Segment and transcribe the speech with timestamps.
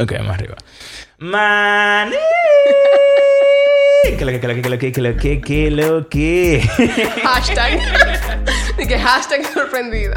[0.00, 0.56] Ok, más arriba.
[1.18, 2.16] Maní.
[4.16, 6.62] ¿Qué lo que, qué lo que, qué lo que, qué lo que, qué lo que?
[7.22, 7.78] Hashtag.
[8.78, 10.16] que hashtag sorprendida.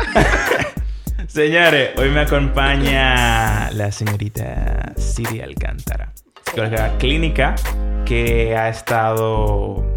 [1.27, 6.13] Señores, hoy me acompaña la señorita Siri Alcántara,
[6.45, 7.55] psicóloga clínica
[8.05, 9.92] que ha estado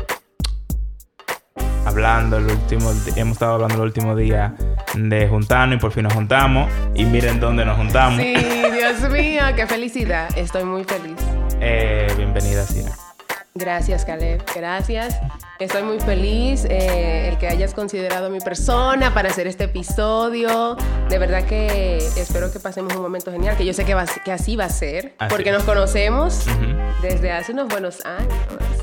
[1.86, 4.54] hablando el último hemos estado hablando el último día
[4.94, 8.20] de juntarnos y por fin nos juntamos y miren dónde nos juntamos.
[8.20, 10.28] Sí, Dios mío, qué felicidad.
[10.36, 11.16] Estoy muy feliz.
[11.60, 12.90] Eh, bienvenida, Siri.
[13.54, 14.42] Gracias, Caleb.
[14.54, 15.18] Gracias.
[15.58, 20.76] Estoy muy feliz eh, el que hayas considerado mi persona para hacer este episodio.
[21.08, 24.32] De verdad que espero que pasemos un momento genial, que yo sé que, va, que
[24.32, 25.54] así va a ser, Así porque es.
[25.54, 26.44] nos conocemos
[27.00, 28.34] desde hace unos buenos años.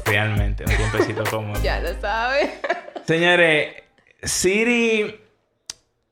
[0.05, 1.59] Realmente, un tiempecito cómodo.
[1.63, 2.49] Ya lo sabes.
[3.05, 3.83] Señores,
[4.21, 5.19] Siri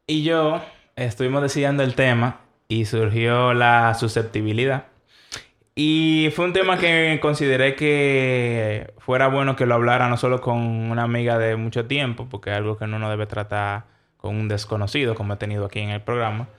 [0.08, 0.62] y yo
[0.98, 4.88] estuvimos decidiendo el tema y surgió la susceptibilidad.
[5.74, 10.58] Y fue un tema que consideré que fuera bueno que lo hablara no solo con
[10.58, 13.86] una amiga de mucho tiempo, porque es algo que uno no debe tratar
[14.18, 16.50] con un desconocido, como he tenido aquí en el programa.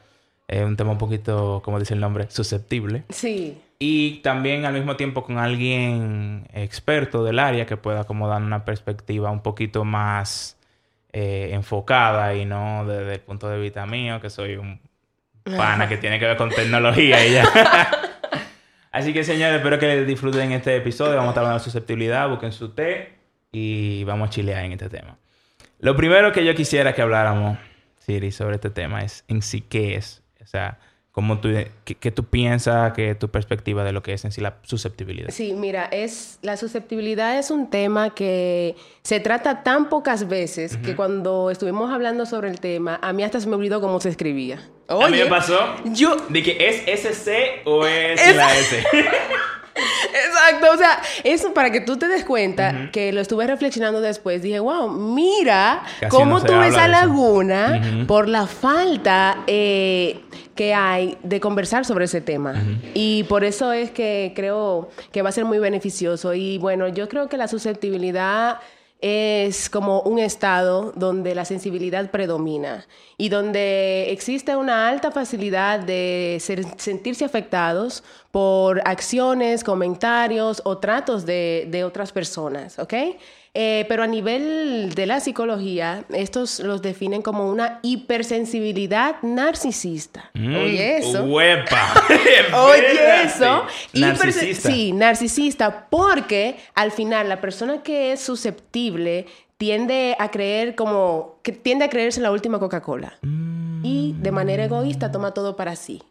[0.48, 3.04] Es un tema un poquito, como dice el nombre, susceptible.
[3.10, 3.60] Sí.
[3.84, 8.64] Y también al mismo tiempo con alguien experto del área que pueda como dar una
[8.64, 10.56] perspectiva un poquito más
[11.12, 14.80] eh, enfocada y no desde el punto de vista mío, que soy un
[15.56, 17.44] pana que tiene que ver con tecnología y ya.
[18.92, 21.16] Así que señores, espero que disfruten este episodio.
[21.16, 23.14] Vamos a estar hablando de susceptibilidad, busquen su té
[23.50, 25.18] y vamos a chilear en este tema.
[25.80, 27.58] Lo primero que yo quisiera que habláramos,
[27.98, 30.22] Siri, sobre este tema es en sí qué es.
[30.40, 30.78] O sea,
[31.12, 31.50] cómo tú,
[31.84, 34.56] qué, qué tú piensas, qué es tu perspectiva de lo que es en sí la
[34.62, 35.28] susceptibilidad.
[35.30, 40.96] Sí, mira, es la susceptibilidad es un tema que se trata tan pocas veces que
[40.96, 44.60] cuando estuvimos hablando sobre el tema, a mí hasta se me olvidó cómo se escribía.
[44.88, 48.84] a mí me pasó yo de que es SC o es, Es- la S.
[49.74, 54.42] Exacto, o sea, eso para que tú te des cuenta que lo estuve reflexionando después,
[54.42, 60.20] dije, wow, mira Casi cómo no tuve esa laguna por la falta eh,
[60.54, 62.54] que hay de conversar sobre ese tema.
[62.94, 66.34] Y por eso es que creo que va a ser muy beneficioso.
[66.34, 68.58] Y bueno, yo creo que la susceptibilidad
[69.02, 72.86] es como un estado donde la sensibilidad predomina
[73.18, 76.38] y donde existe una alta facilidad de
[76.78, 82.94] sentirse afectados por acciones, comentarios o tratos de, de otras personas, ¿ok?
[83.54, 90.30] Eh, pero a nivel de la psicología, estos los definen como una hipersensibilidad narcisista.
[90.34, 91.26] Oye, eso.
[91.26, 91.92] Mm, ¡Huepa!
[92.54, 93.66] Oye, eso.
[93.92, 94.70] Narcisista.
[94.70, 99.26] Sí, narcisista, porque al final la persona que es susceptible
[99.58, 103.18] tiende a creer como, que tiende a creerse la última Coca-Cola.
[103.82, 106.02] Y de manera egoísta toma todo para sí.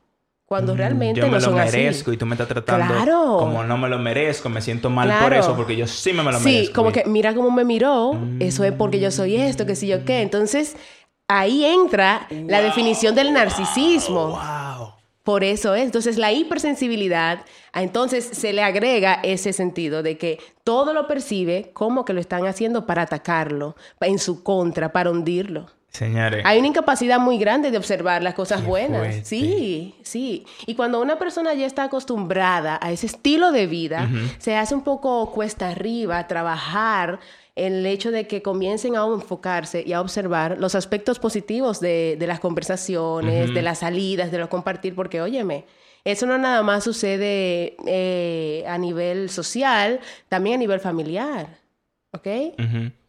[0.51, 2.15] Cuando realmente Mm, Yo me no lo merezco así.
[2.15, 3.37] y tú me estás tratando Claro.
[3.39, 6.31] como no me lo merezco, me siento mal por eso porque yo sí me, me
[6.33, 6.73] lo Sí, merezco.
[6.75, 9.87] como Y- que mira cómo me miró, eso es porque yo soy esto, que si
[9.87, 10.21] yo qué.
[10.21, 10.75] Entonces,
[11.29, 14.27] ahí entra la definición del narcisismo.
[14.77, 14.89] ¡Wow!
[15.23, 15.83] Por eso es.
[15.83, 21.71] Entonces, la hipersensibilidad, a entonces se le agrega ese sentido de que todo lo percibe
[21.73, 25.67] como que lo están haciendo para atacarlo, en su contra, para hundirlo.
[25.91, 28.99] Señores, Hay una incapacidad muy grande de observar las cosas Qué buenas.
[29.01, 29.25] fuerte.
[29.25, 30.45] Sí, sí.
[30.65, 34.09] Y cuando una persona ya está acostumbrada a ese estilo de vida,
[34.39, 37.19] se hace un poco cuesta arriba trabajar
[37.55, 42.25] el hecho de que comiencen a enfocarse y a observar los aspectos positivos de, de
[42.25, 45.65] las conversaciones, de las salidas, de lo compartir, porque óyeme,
[46.05, 51.59] eso no nada más sucede eh, a nivel social, también a nivel familiar.
[52.13, 52.27] ¿Ok?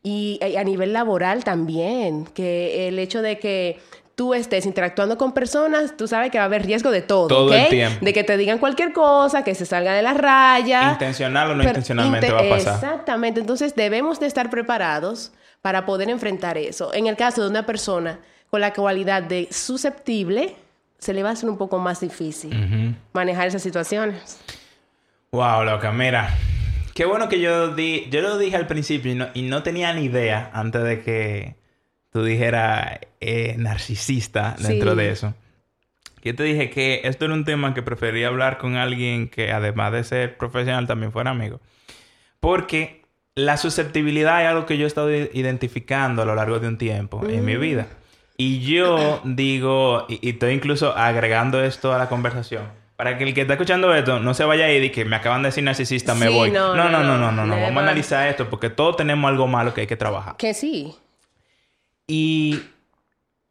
[0.03, 3.79] Y a nivel laboral también, que el hecho de que
[4.17, 7.55] tú estés interactuando con personas, tú sabes que va a haber riesgo de todo, Todo
[7.55, 8.05] el tiempo.
[8.05, 10.93] De que te digan cualquier cosa, que se salga de la raya.
[10.93, 12.75] intencional o no intencionalmente inte- va a pasar.
[12.75, 15.33] Exactamente, entonces debemos de estar preparados
[15.63, 16.93] para poder enfrentar eso.
[16.93, 18.19] En el caso de una persona
[18.51, 20.57] con la cualidad de susceptible,
[20.99, 24.39] se le va a hacer un poco más difícil manejar esas situaciones.
[25.31, 26.29] Wow, loca, mira.
[26.95, 29.93] Qué bueno que yo di, yo lo dije al principio y no, y no tenía
[29.95, 31.57] ni idea antes de que
[32.11, 34.97] tú dijeras eh, narcisista dentro Sí.
[34.99, 35.35] de eso.
[36.23, 39.93] Yo te dije que esto era un tema que prefería hablar con alguien que además
[39.93, 41.61] de ser profesional también fuera amigo.
[42.39, 43.03] Porque
[43.35, 47.27] la susceptibilidad es algo que yo he estado identificando a lo largo de un tiempo
[47.27, 47.87] en mi vida.
[48.37, 52.65] Y yo digo, y, y estoy incluso agregando esto a la conversación.
[53.03, 55.49] Para que el que está escuchando esto no se vaya y que me acaban de
[55.49, 56.53] decir narcisista, me Sí, voy.
[56.53, 57.61] no, No, no, no, no, no.
[57.61, 60.37] Vamos a analizar esto porque todos tenemos algo malo que hay que trabajar.
[60.37, 60.95] Que sí.
[62.07, 62.63] Y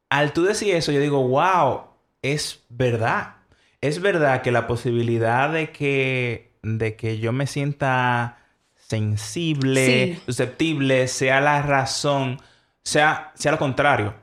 [0.09, 1.81] al tú decir eso, yo digo, wow,
[2.21, 3.33] es verdad.
[3.81, 8.37] es verdad que la posibilidad de que, de que yo me sienta
[8.77, 12.39] sensible, susceptible, sea la razón,
[12.83, 14.13] sea, sea lo contrario,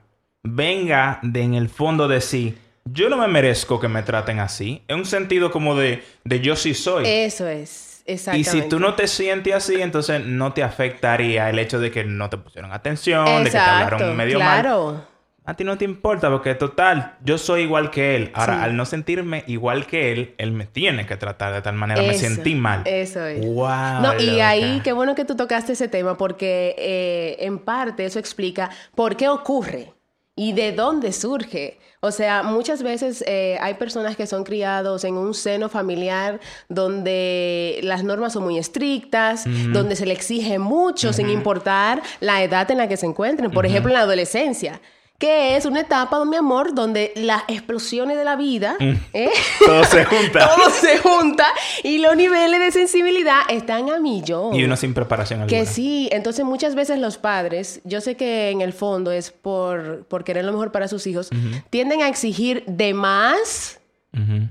[0.42, 2.56] venga de en el fondo de sí.
[2.92, 4.82] Yo no me merezco que me traten así.
[4.88, 7.04] En un sentido como de, de yo sí soy.
[7.06, 8.02] Eso es.
[8.06, 8.58] Exactamente.
[8.58, 12.04] Y si tú no te sientes así, entonces no te afectaría el hecho de que
[12.04, 15.04] no te pusieron atención, de que te hablaron medio claro
[15.48, 18.30] a ti no te importa porque total, yo soy igual que él.
[18.34, 22.02] Ahora, al no sentirme igual que él, él me tiene que tratar de tal manera.
[22.02, 22.82] me sentí mal.
[22.84, 23.40] Eso es.
[23.40, 24.02] Wow.
[24.02, 28.18] No, y ahí, qué bueno que tú tocaste ese tema porque eh, en parte eso
[28.18, 29.94] explica por qué ocurre
[30.38, 31.80] y de dónde surge.
[32.00, 36.38] O sea, muchas veces eh, hay personas que son criados en un seno familiar
[36.68, 42.70] donde las normas son muy estrictas, donde se le exige mucho sin importar la edad
[42.70, 43.50] en la que se encuentren.
[43.50, 44.80] Por ejemplo, en la adolescencia
[45.18, 48.92] que es una etapa, mi amor, donde las explosiones de la vida, mm.
[49.12, 49.30] ¿eh?
[49.66, 50.48] todo se junta.
[50.56, 51.46] todo se junta
[51.82, 54.54] y los niveles de sensibilidad están a millón.
[54.54, 55.58] Y uno sin preparación alguna.
[55.58, 60.06] Que sí, entonces muchas veces los padres, yo sé que en el fondo es por,
[60.06, 61.30] por querer lo mejor para sus hijos,
[61.70, 63.74] tienden a exigir de más.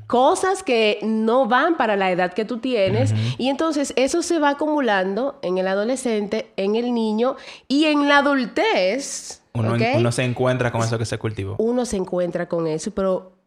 [0.06, 4.52] Cosas que no van para la edad que tú tienes y entonces eso se va
[4.52, 7.36] acumulando en el adolescente, en el niño
[7.68, 11.56] y en la adultez uno, se encuentra con eso que se cultivó.
[11.58, 13.38] Uno se encuentra con eso, pero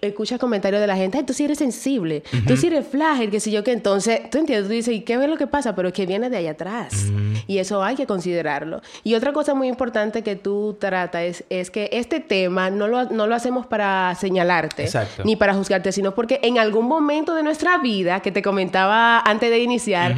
[0.00, 3.40] escucha comentarios de la gente, Ay, tú sí eres sensible, tú sí eres frágil, que
[3.40, 5.74] si yo que entonces, tú entiendes, tú dices, ¿y qué es lo que pasa?
[5.74, 7.06] Pero es que viene de ahí atrás.
[7.46, 8.80] Y eso hay que considerarlo.
[9.04, 13.04] Y otra cosa muy importante que tú tratas es, es que este tema no lo,
[13.06, 14.88] no lo hacemos para señalarte,
[15.24, 19.50] ni para juzgarte, sino porque en algún momento de nuestra vida, que te comentaba antes
[19.50, 20.14] de iniciar,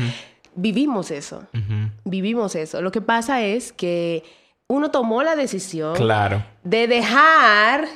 [0.54, 1.44] vivimos eso.
[2.04, 2.80] Vivimos eso.
[2.80, 4.22] Lo que pasa es que
[4.72, 6.42] uno tomó la decisión claro.
[6.64, 7.86] de dejar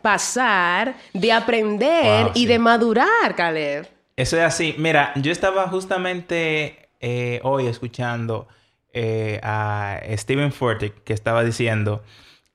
[0.00, 3.86] pasar, de aprender y de madurar, Caleb.
[4.16, 4.74] Eso es así.
[4.78, 8.48] Mira, yo estaba justamente eh, hoy escuchando
[8.94, 12.02] eh, a Steven Fortick que estaba diciendo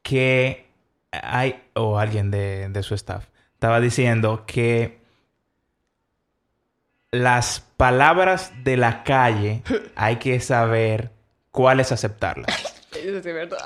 [0.01, 0.65] que
[1.11, 4.97] hay, o alguien de, de su staff, estaba diciendo que
[7.11, 9.61] las palabras de la calle
[9.95, 11.11] hay que saber
[11.51, 12.68] cuáles aceptarlas.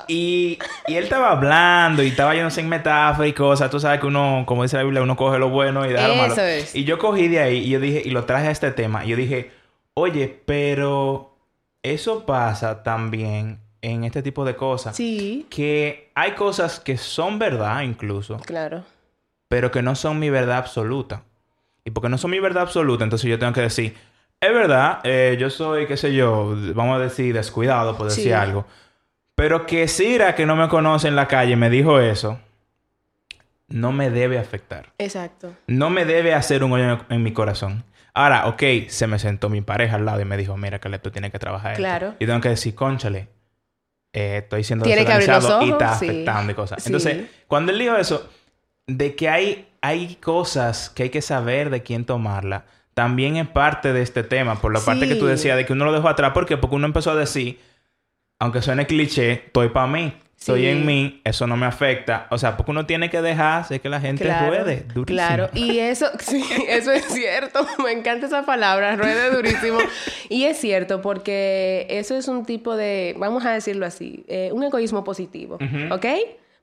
[0.08, 3.70] Y, y él estaba hablando y estaba yéndose en metáfora y cosas.
[3.70, 6.16] Tú sabes que uno, como dice la Biblia, uno coge lo bueno y da lo
[6.16, 6.34] malo.
[6.72, 9.04] Y yo cogí de ahí y yo dije, y lo traje a este tema.
[9.04, 9.50] Y yo dije,
[9.94, 11.36] oye, pero
[11.82, 14.96] eso pasa también en este tipo de cosas.
[14.96, 15.46] Sí.
[15.50, 18.38] Que hay cosas que son verdad incluso.
[18.38, 18.84] Claro.
[19.48, 21.22] Pero que no son mi verdad absoluta.
[21.84, 23.94] Y porque no son mi verdad absoluta, entonces yo tengo que decir,
[24.40, 28.64] es verdad, eh, yo soy, qué sé yo, vamos a decir, descuidado por decir algo.
[29.34, 32.38] Pero que Sira, que no me conoce en la calle, me dijo eso,
[33.68, 34.92] no me debe afectar.
[34.98, 35.54] Exacto.
[35.66, 37.84] No me debe hacer un hoyo en mi corazón.
[38.12, 41.10] Ahora, ok, se me sentó mi pareja al lado y me dijo, mira, que tú
[41.10, 41.74] tienes que trabajar.
[41.74, 42.14] Claro.
[42.20, 43.28] Y tengo que decir, conchale,
[44.12, 46.86] eh, estoy siendo Tiene que abrir los ojos, y está afectando y cosas.
[46.86, 48.28] Entonces, cuando él dijo eso,
[48.86, 53.92] de que hay, hay cosas que hay que saber de quién tomarla, también es parte
[53.92, 56.30] de este tema, por la parte que tú decías de que uno lo dejó atrás.
[56.32, 56.56] ¿Por qué?
[56.56, 57.58] Porque uno empezó a decir
[58.38, 60.12] aunque suene cliché, estoy para mí.
[60.38, 62.26] Estoy en mí, eso no me afecta.
[62.30, 65.06] O sea, porque uno tiene que dejar que la gente ruede durísimo.
[65.06, 67.66] Claro, y eso, sí, eso es cierto.
[67.82, 69.78] Me encanta esa palabra, ruede durísimo.
[70.28, 74.62] y es cierto, porque eso es un tipo de, vamos a decirlo así, eh, un
[74.62, 75.58] egoísmo positivo,
[75.90, 76.06] ¿ok?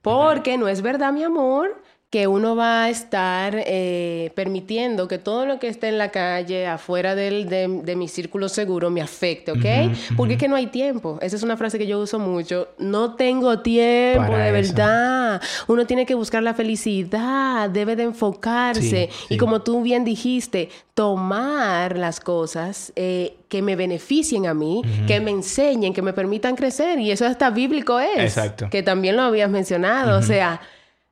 [0.03, 1.81] Porque no es verdad, mi amor,
[2.11, 6.67] que uno va a estar eh, permitiendo que todo lo que esté en la calle,
[6.67, 9.95] afuera del, de, mi círculo seguro, me afecte, ¿ok?
[10.17, 11.17] Porque es que no hay tiempo.
[11.21, 12.67] Esa es una frase que yo uso mucho.
[12.77, 15.41] No tengo tiempo, de verdad.
[15.69, 19.09] Uno tiene que buscar la felicidad, debe de enfocarse.
[19.29, 25.21] Y como tú bien dijiste, tomar las cosas eh, que me beneficien a mí, que
[25.21, 26.99] me enseñen, que me permitan crecer.
[26.99, 28.19] Y eso hasta bíblico es.
[28.19, 28.67] Exacto.
[28.69, 30.19] Que también lo habías mencionado.
[30.19, 30.59] O sea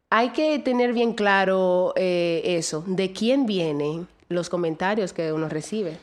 [0.09, 5.97] hay que tener bien claro eh, eso, de quién vienen los comentarios que uno recibe.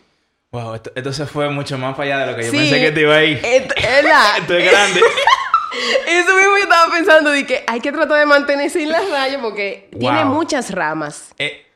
[0.53, 3.01] Wow, esto, se fue mucho más para allá de lo que yo pensé que te
[3.03, 3.41] iba a ir.
[3.43, 4.37] La...
[4.39, 5.01] esto es grande.
[6.09, 9.43] Eso mismo yo estaba pensando de que hay que tratar de mantenerse en las rayas
[9.43, 11.35] porque tiene muchas ramas.
[11.39, 11.67] Eh,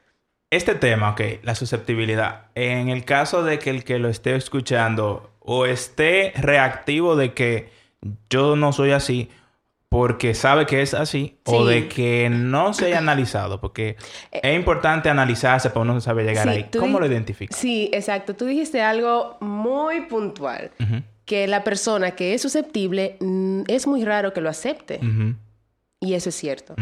[0.51, 2.47] este tema, ok, la susceptibilidad.
[2.55, 7.71] En el caso de que el que lo esté escuchando o esté reactivo de que
[8.31, 9.31] yo no soy así,
[9.91, 13.97] porque sabe que es así o de que no se haya analizado, porque
[14.31, 16.69] eh, es importante analizarse para uno saber llegar ahí.
[16.79, 17.55] ¿Cómo lo identifica?
[17.57, 18.35] Sí, exacto.
[18.35, 20.71] Tú dijiste algo muy puntual,
[21.25, 25.01] que la persona que es susceptible mm, es muy raro que lo acepte.
[25.99, 26.77] Y eso es cierto.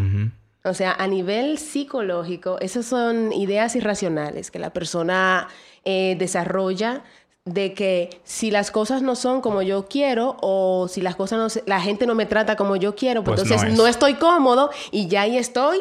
[0.62, 5.48] O sea, a nivel psicológico, esas son ideas irracionales que la persona
[5.86, 7.04] eh, desarrolla
[7.52, 11.62] de que si las cosas no son como yo quiero o si las cosas no
[11.67, 13.90] la gente no me trata como yo quiero, pues, Pues entonces no no, es.
[13.97, 15.78] estoy cómodo y ya ahí estoy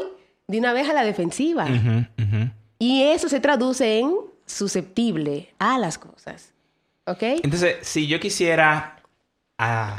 [0.47, 1.65] de una vez a la defensiva.
[2.79, 4.11] Y eso se traduce en
[4.45, 6.53] susceptible a las cosas.
[7.05, 7.21] ¿Ok?
[7.21, 9.01] Entonces, si yo quisiera...
[9.57, 9.97] Ah,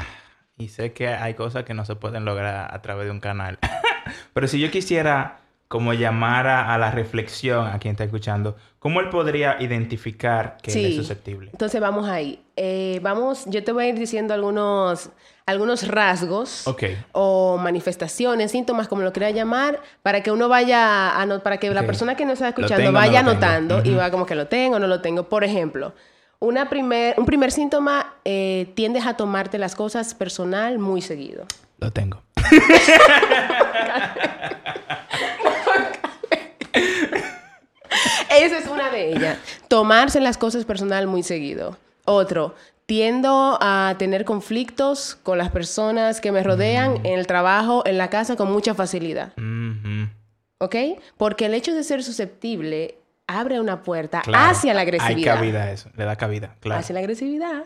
[0.57, 3.59] y sé que hay cosas que no se pueden lograr a través de un canal.
[4.33, 9.09] Pero si yo quisiera como llamar a, la reflexión a quien está escuchando, ¿cómo él
[9.09, 11.51] podría identificar que él es susceptible?
[11.51, 12.43] Entonces vamos ahí.
[12.55, 15.11] Eh, vamos, yo te voy a ir diciendo algunos,
[15.45, 16.85] algunos rasgos Ok.
[17.11, 21.69] o manifestaciones, síntomas, como lo quiera llamar, para que uno vaya, a no- para que
[21.69, 23.29] la persona que nos está escuchando tengo no vaya tengo.
[23.31, 25.29] anotando y va como que lo tengo o no lo tengo.
[25.29, 25.93] Por ejemplo,
[26.39, 31.45] una primer, un primer síntoma, eh, tiendes a tomarte las cosas personal muy seguido.
[31.77, 32.23] Lo tengo.
[38.29, 39.37] Esa es una de ellas.
[39.67, 41.77] Tomarse las cosas personal muy seguido.
[42.05, 42.55] Otro,
[42.85, 48.09] tiendo a tener conflictos con las personas que me rodean en el trabajo, en la
[48.09, 49.33] casa, con mucha facilidad.
[50.59, 50.75] ¿Ok?
[51.17, 52.95] Porque el hecho de ser susceptible
[53.27, 54.49] abre una puerta Claro.
[54.49, 55.35] hacia la agresividad.
[55.35, 55.89] Hay cabida eso.
[55.95, 56.79] Le da cabida, claro.
[56.81, 57.63] Hacia la agresividad.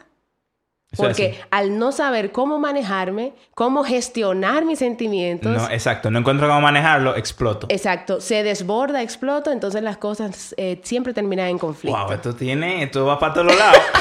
[0.93, 6.09] Es Porque al no saber cómo manejarme, cómo gestionar mis sentimientos, No, exacto.
[6.11, 7.67] No encuentro cómo manejarlo, exploto.
[7.69, 11.97] exacto, se desborda, exploto, entonces las cosas eh, siempre terminan en conflicto.
[11.97, 12.83] Wow, esto tiene...
[12.83, 13.81] Esto va para todos los lados.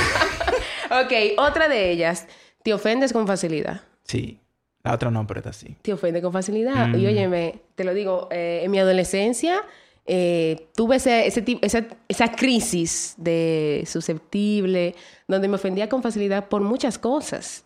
[0.91, 2.27] Ok, otra de ellas,
[2.63, 3.81] te ofendes con facilidad.
[4.05, 4.39] sí.
[4.85, 5.77] La otra no, pero está así.
[5.81, 6.89] Te ofende con facilidad.
[6.89, 6.99] Mm.
[6.99, 9.63] Y óyeme, te lo digo, eh, en mi adolescencia
[10.07, 14.95] eh, tuve ese, ese esa, esa crisis de susceptible,
[15.29, 17.65] donde me ofendía con facilidad por muchas cosas.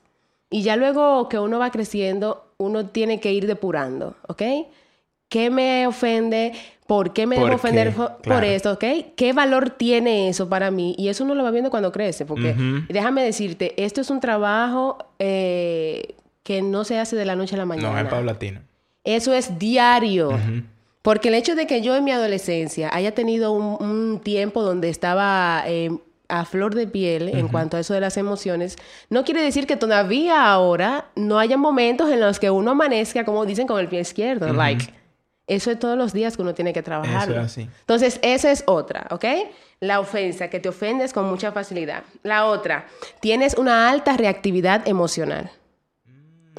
[0.50, 4.43] Y ya luego que uno va creciendo, uno tiene que ir depurando, ¿ok?
[5.28, 6.52] ¿Qué me ofende?
[6.87, 7.95] ¿Por qué me ¿Por dejo ofender qué?
[7.97, 8.47] por Claro.
[8.47, 8.73] esto?
[8.75, 8.85] ¿Ok?
[9.16, 10.95] ¿Qué valor tiene eso para mí?
[10.97, 12.55] Y eso uno lo va viendo cuando crece, porque
[12.88, 16.14] déjame decirte, esto es un trabajo eh,
[16.45, 17.90] que no se hace de la noche a la mañana.
[17.90, 18.61] No, es paulatino.
[19.02, 20.28] Eso es diario.
[20.28, 20.62] Ujú.
[21.06, 24.88] Porque el hecho de que yo en mi adolescencia haya tenido un, un tiempo donde
[24.88, 25.88] estaba eh,
[26.26, 28.75] a flor de piel en cuanto a eso de las emociones,
[29.08, 33.46] no quiere decir que todavía ahora no haya momentos en los que uno amanezca, como
[33.46, 34.52] dicen, con el pie izquierdo.
[34.52, 34.92] Like,
[35.46, 37.30] eso es todos los días que uno tiene que trabajar.
[37.30, 37.60] Eso es así.
[37.78, 39.26] Entonces, esa es otra, ¿ok?
[39.78, 42.02] La ofensa, que te ofendes con mucha facilidad.
[42.25, 42.88] La otra,
[43.20, 45.52] tienes una alta reactividad emocional.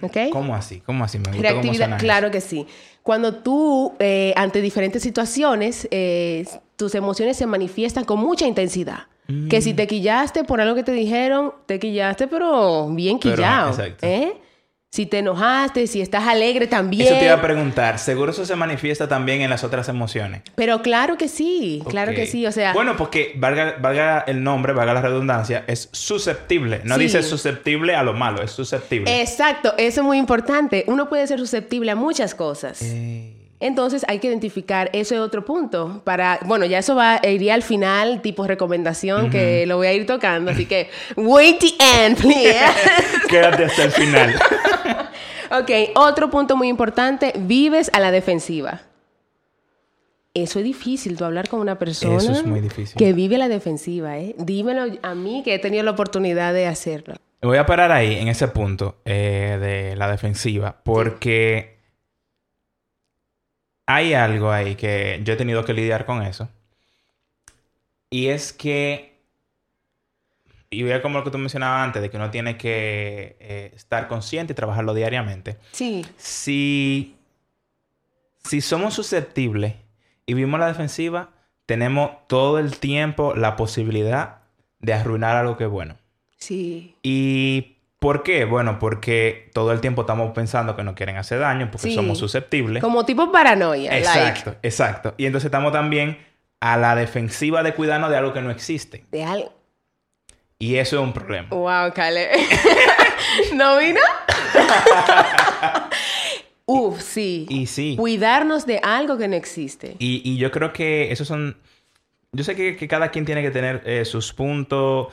[0.02, 0.18] ¿Ok?
[0.32, 0.82] ¿Cómo así?
[0.82, 1.18] ¿Cómo así?
[1.18, 2.68] Me gusta cómo Reactividad, suena claro que sí.
[3.08, 6.46] Cuando tú, eh, ante diferentes situaciones, eh,
[6.76, 9.04] tus emociones se manifiestan con mucha intensidad.
[9.50, 9.62] Que Mm.
[9.62, 13.70] si te quillaste por algo que te dijeron, te quillaste, pero bien Pero, quillado.
[13.70, 14.06] exacto.
[14.06, 14.34] ¿eh?
[14.90, 17.08] Si te enojaste, si estás alegre también.
[17.08, 18.00] Eso te iba a preguntar.
[18.00, 20.42] Seguro eso se manifiesta también en las otras emociones.
[20.56, 22.46] Pero claro que sí, claro que sí.
[22.48, 26.82] O sea, Bueno, porque valga, valga el nombre, valga la redundancia, es susceptible.
[26.86, 27.02] No Sí.
[27.02, 29.22] dice susceptible a lo malo, es susceptible.
[29.22, 30.86] exacto, eso es muy importante.
[30.88, 32.82] Uno puede ser susceptible a muchas cosas.
[32.82, 36.02] Eh, Entonces hay que identificar, eso es otro punto.
[36.04, 40.06] Para, bueno, ya eso va, iría al final, tipo recomendación, que lo voy a ir
[40.06, 40.52] tocando.
[40.52, 42.60] Así que, wait the end, please.
[43.30, 44.36] Quédate hasta el final.
[45.60, 48.82] ok, otro punto muy importante, vives a la defensiva.
[50.36, 52.96] Eso es difícil, tú hablar con una persona Eso es muy difícil.
[52.96, 54.36] que vive a la defensiva, ¿eh?
[54.38, 57.16] Dímelo a mí que he tenido la oportunidad de hacerlo.
[57.42, 61.77] Voy a parar ahí, en ese punto eh, de la defensiva, porque
[63.88, 66.50] hay algo ahí que yo he tenido que lidiar con eso.
[68.10, 69.18] Y es que,
[70.70, 74.08] y vea como lo que tú mencionabas antes, de que uno tiene que eh, estar
[74.08, 75.58] consciente y trabajarlo diariamente.
[75.72, 77.16] Sí, Si,
[78.44, 79.76] si somos susceptibles
[80.26, 81.32] y vimos la defensiva,
[81.66, 84.40] tenemos todo el tiempo la posibilidad
[84.80, 85.98] de arruinar algo que es bueno.
[86.38, 86.96] sí.
[87.04, 88.46] ¿Y por qué?
[88.46, 91.96] Bueno, porque todo el tiempo estamos pensando que nos quieren hacer daño porque Sí.
[91.96, 92.82] somos susceptibles.
[92.84, 93.92] Como tipo paranoia.
[93.92, 94.08] like.
[94.08, 95.14] Exacto, exacto.
[95.18, 96.18] Y entonces estamos también
[96.60, 99.06] a la defensiva de cuidarnos de algo que no existe.
[99.12, 99.54] De algo.
[100.60, 101.48] Y eso es un problema.
[101.50, 102.30] Wow, Cale.
[103.54, 104.00] ¿No vino?
[106.66, 107.46] Uf, sí.
[107.50, 107.96] Y sí.
[107.98, 109.96] Cuidarnos de algo que no existe.
[110.00, 111.58] Y, y yo creo que esos son...
[112.34, 115.08] Yo sé que, que cada quien tiene que tener eh, sus puntos.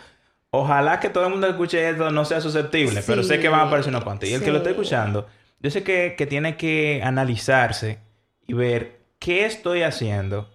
[0.56, 3.60] Ojalá que todo el mundo que escuche esto no sea susceptible, pero sé que van
[3.60, 4.28] a aparecer unos cuantos.
[4.28, 4.74] Y el que lo esté Sí.
[4.74, 5.26] escuchando,
[5.60, 7.98] yo sé que, que tiene que analizarse
[8.46, 10.48] y ver qué estoy haciendo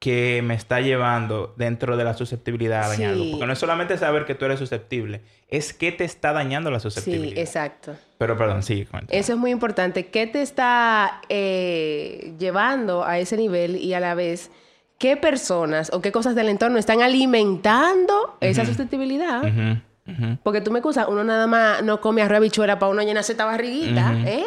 [0.00, 3.24] que me está llevando dentro de la susceptibilidad a dañar algo?
[3.24, 3.30] Sí.
[3.32, 6.78] Porque no es solamente saber que tú eres susceptible, es que te está dañando la
[6.78, 7.38] Sí, susceptibilidad.
[7.38, 7.96] exacto.
[8.18, 9.14] Pero perdón, sí, cuenta.
[9.14, 10.06] Eso es muy importante.
[10.08, 14.50] ¿Qué te está eh, llevando a ese nivel y a la vez
[15.04, 19.42] qué personas o qué cosas del entorno están alimentando esa susceptibilidad?
[19.44, 20.38] Ujú.
[20.42, 23.44] Porque tú me excusas, uno nada más no come arroz habichuela para uno llenarse esta
[23.44, 24.46] barriguita, ¿eh?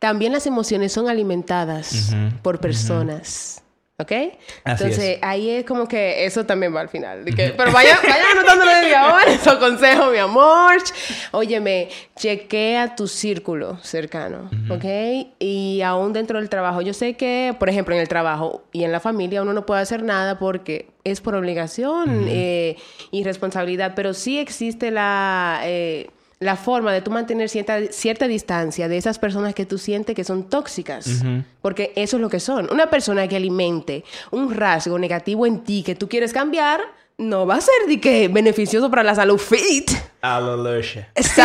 [0.00, 3.62] También las emociones son alimentadas por personas.
[3.96, 4.10] ¿Ok?
[4.10, 4.32] Así
[4.64, 5.18] Entonces, es.
[5.22, 7.24] ahí es como que eso también va al final.
[7.26, 10.78] que- pero vaya, vaya anotándolo desde ahora, esos consejos, mi amor.
[11.30, 14.84] Óyeme, chequea tu círculo cercano, ¿ok?
[15.38, 16.80] Y aún dentro del trabajo.
[16.82, 19.82] Yo sé que, por ejemplo, en el trabajo y en la familia uno no puede
[19.82, 22.76] hacer nada porque es por obligación eh,
[23.12, 25.60] y responsabilidad, pero sí existe la...
[25.64, 26.10] eh,
[26.44, 30.24] la forma de tú mantener cierta, cierta distancia de esas personas que tú sientes que
[30.24, 31.24] son tóxicas.
[31.62, 32.70] Porque eso es lo que son.
[32.70, 36.82] Una persona que alimente un rasgo negativo en ti que tú quieres cambiar,
[37.16, 39.90] no va a ser de que beneficioso para la salud fit.
[40.20, 41.08] Aleluya.
[41.16, 41.42] So,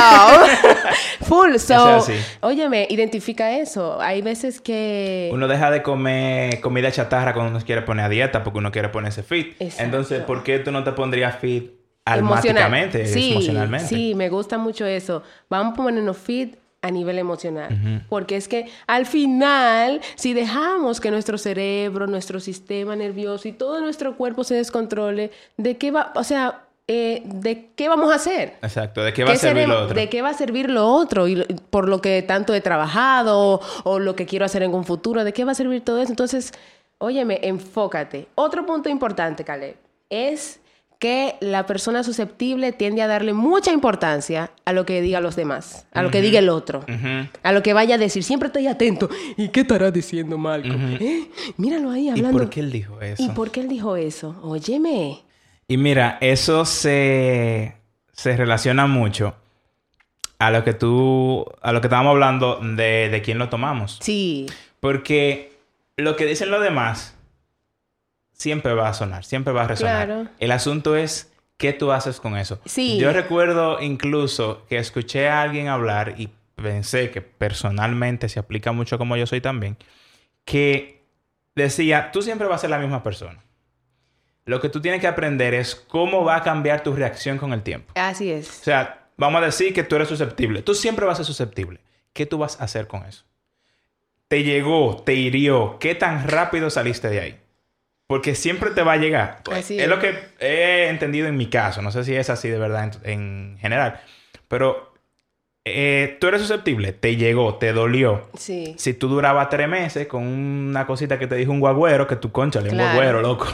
[1.25, 1.55] full.
[1.57, 2.13] So, así.
[2.41, 4.01] óyeme, identifica eso.
[4.01, 5.29] Hay veces que...
[5.31, 8.89] Uno deja de comer comida chatarra cuando uno quiere poner a dieta porque uno quiere
[8.89, 9.55] ponerse fit.
[9.61, 9.83] Exacto.
[9.83, 11.78] Entonces, ¿por qué tú no te pondrías fit
[12.17, 12.63] emocional.
[12.63, 13.87] almáticamente, Sí, emocionalmente?
[13.87, 15.23] Sí, me gusta mucho eso.
[15.49, 18.03] Vamos a ponernos fit a nivel emocional.
[18.07, 23.81] Porque es que al final, si dejamos que nuestro cerebro, nuestro sistema nervioso y todo
[23.81, 26.13] nuestro cuerpo se descontrole, ¿de qué va?
[26.15, 28.55] O sea, eh, ¿de qué vamos a hacer?
[28.61, 29.03] Exacto.
[29.03, 29.95] ¿De qué va a servir seremos- lo otro?
[29.95, 31.27] ¿De qué va a servir lo otro?
[31.27, 35.23] Y por lo que tanto he trabajado o lo que quiero hacer en un futuro,
[35.25, 36.11] ¿de qué va a servir todo eso?
[36.13, 36.53] Entonces,
[36.97, 38.27] óyeme, enfócate.
[38.35, 39.75] Otro punto importante, Caleb,
[40.09, 40.61] es
[40.99, 45.87] que la persona susceptible tiende a darle mucha importancia a lo que diga los demás,
[45.93, 46.85] a lo que diga el otro,
[47.41, 48.21] a lo que vaya a decir.
[48.23, 49.09] Siempre estoy atento.
[49.37, 50.97] ¿Y qué estará diciendo Malcolm?
[50.99, 51.29] ¿Eh?
[51.55, 52.37] Míralo ahí ¿Y hablando.
[52.37, 53.23] por qué él dijo eso?
[53.23, 54.35] ¿Y por qué él dijo eso?
[54.43, 55.21] Óyeme.
[55.69, 57.75] Y mira, eso se,
[58.11, 59.35] se relaciona mucho
[60.37, 63.99] a lo que tú, a lo que estábamos hablando de, de quién lo tomamos.
[64.01, 64.47] Sí,
[64.81, 65.53] Porque
[65.95, 67.15] lo que dicen los demás
[68.39, 70.07] siempre va a sonar, siempre va a resonar.
[70.07, 70.29] Claro.
[70.39, 72.59] El asunto es qué tú haces con eso.
[72.65, 72.97] Sí.
[72.97, 78.97] Yo recuerdo incluso que escuché a alguien hablar y pensé que personalmente se aplica mucho
[78.97, 79.77] como yo soy también,
[80.45, 81.03] que
[81.55, 83.43] decía, tú siempre vas a ser la misma persona.
[84.45, 87.61] Lo que tú tienes que aprender es cómo va a cambiar tu reacción con el
[87.61, 87.91] tiempo.
[87.95, 88.47] así O es.
[88.47, 90.61] sea, vamos a decir que tú eres susceptible.
[90.63, 91.81] Tú siempre vas a ser susceptible.
[92.13, 93.25] ¿Qué tú vas a hacer con eso?
[94.27, 95.77] Te llegó, te hirió.
[95.79, 97.39] ¿Qué tan rápido saliste de ahí?
[98.09, 99.37] Porque siempre te va a llegar.
[99.51, 99.87] Así es es.
[99.87, 101.83] lo que he entendido en mi caso.
[101.83, 104.01] No sé si es así de verdad en, en general.
[104.47, 104.93] Pero
[105.63, 106.91] eh, tú eres susceptible.
[106.91, 108.27] Te llegó, te dolió.
[108.35, 108.73] Sí.
[108.79, 112.31] Si tú durabas tres meses con una cosita que te dijo un guagüero, que tú
[112.31, 112.93] conchale, un Claro.
[112.95, 113.45] guagüero, loco.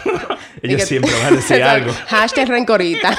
[0.62, 1.92] Y Ellos que- siempre van a decir algo.
[2.08, 3.14] Hashtag rencorita.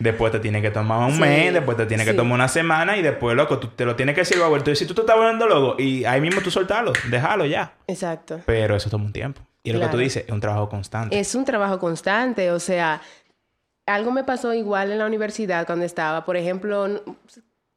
[0.00, 2.96] Después te tiene que tomar un Sí, mes, después te tiene que tomar una semana
[2.96, 4.64] y después, loco, tú te lo tienes que decir, guagüero.
[4.64, 7.74] Tú dices, tú te estás volviendo loco y ahí mismo tú soltalo, déjalo ya.
[7.86, 8.40] Exacto.
[8.46, 9.42] Pero eso toma un tiempo.
[9.62, 11.20] Y lo que tú dices es un trabajo constante.
[11.20, 13.02] Es un trabajo constante, o sea,
[13.86, 16.88] algo me pasó igual en la universidad cuando estaba, por ejemplo,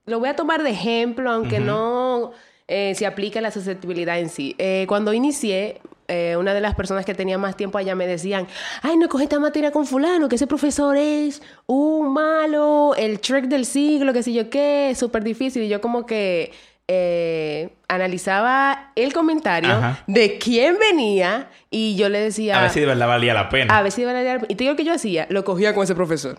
[0.05, 2.31] lo voy a tomar de ejemplo, aunque no
[2.67, 4.55] eh, se aplique a la susceptibilidad en sí.
[4.59, 5.81] Eh, cuando inicié,
[6.13, 8.47] eh, una de las personas que tenía más tiempo allá me decían,
[8.83, 13.45] ay, no coge esta materia con fulano, que ese profesor es un malo, el trick
[13.45, 15.63] del siglo, qué sé yo qué, súper difícil.
[15.63, 16.51] Y yo como que
[16.87, 20.03] eh, analizaba el comentario Ajá.
[20.05, 22.59] de quién venía y yo le decía...
[22.59, 23.75] A ver si de verdad valía la pena.
[23.75, 24.45] A ver si iban a leer.
[24.49, 26.37] Y te digo que yo hacía, lo cogía con ese profesor.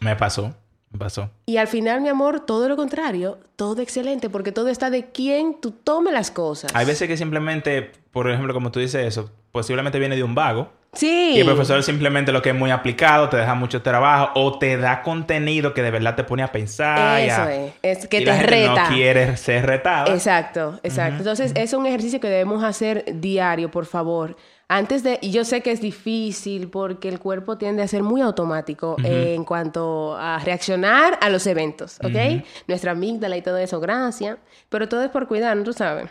[0.00, 0.52] Me pasó,
[0.90, 1.30] me pasó.
[1.46, 5.60] Y al final, mi amor, todo lo contrario, todo excelente, porque todo está de quién
[5.60, 6.72] tú tomes las cosas.
[6.74, 10.70] Hay veces que simplemente, por ejemplo, como tú dices eso, posiblemente viene de un vago.
[10.94, 11.32] Sí.
[11.36, 14.76] Y el profesor simplemente lo que es muy aplicado, te deja mucho trabajo o te
[14.76, 17.18] da contenido que de verdad te pone a pensar.
[17.20, 18.82] Eso a- es, es que y te la gente reta.
[18.90, 20.12] no quiere ser retada.
[20.12, 21.18] Exacto, exacto.
[21.20, 24.36] Entonces, es un ejercicio que debemos hacer diario, por favor.
[24.74, 28.22] Antes de, y yo sé que es difícil porque el cuerpo tiende a ser muy
[28.22, 32.42] automático eh, en cuanto a reaccionar a los eventos, ¿ok?
[32.66, 34.38] Nuestra amígdala y todo eso, gracias.
[34.70, 36.08] Pero todo es por cuidar, tú sabes.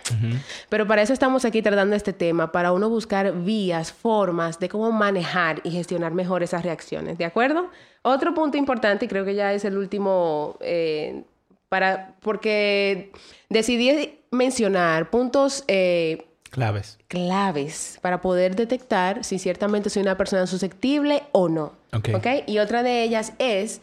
[0.69, 4.91] Pero para eso estamos aquí tratando este tema, para uno buscar vías, formas de cómo
[4.91, 7.71] manejar y gestionar mejor esas reacciones, ¿de acuerdo?
[8.03, 11.23] Otro punto importante, y creo que ya es el último eh,
[11.67, 13.11] para porque
[13.49, 16.99] decidí mencionar puntos eh, Claves.
[17.07, 21.71] claves para poder detectar si ciertamente soy una persona susceptible o no.
[21.93, 22.27] Ok.
[22.45, 23.81] Y otra de ellas es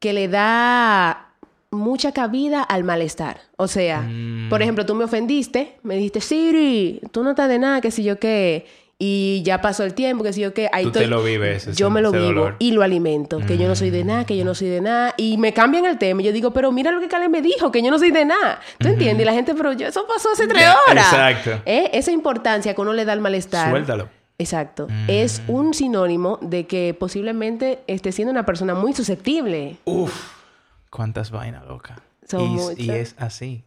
[0.00, 1.30] que le da
[1.70, 3.40] mucha cabida al malestar.
[3.56, 4.48] O sea, Mm.
[4.48, 8.02] por ejemplo, tú me ofendiste, me dijiste, Siri, tú no estás de nada, que si
[8.02, 8.66] yo qué.
[9.00, 11.68] Y ya pasó el tiempo, que si yo que ahí Tú estoy- te lo vives,
[11.68, 12.56] ese- Yo me lo vivo dolor.
[12.58, 15.14] y lo alimento, que yo no soy de nada, que yo no soy de nada
[15.16, 17.70] y me cambian el tema y yo digo, pero mira lo que Kalen me dijo,
[17.70, 18.60] que yo no soy de nada.
[18.78, 19.22] ¿Tú entiendes?
[19.22, 21.06] Y la gente, pero yo, eso pasó hace tres horas.
[21.12, 21.62] exacto.
[21.64, 21.90] ¿Eh?
[21.92, 23.70] Esa importancia que uno le da al malestar.
[23.70, 24.08] Suéltalo.
[24.40, 24.86] Exacto.
[25.08, 29.76] Es un sinónimo de que posiblemente esté siendo una persona muy susceptible.
[29.84, 30.12] Uf,
[30.90, 32.00] cuántas vainas, loca.
[32.28, 33.62] Son y, es así.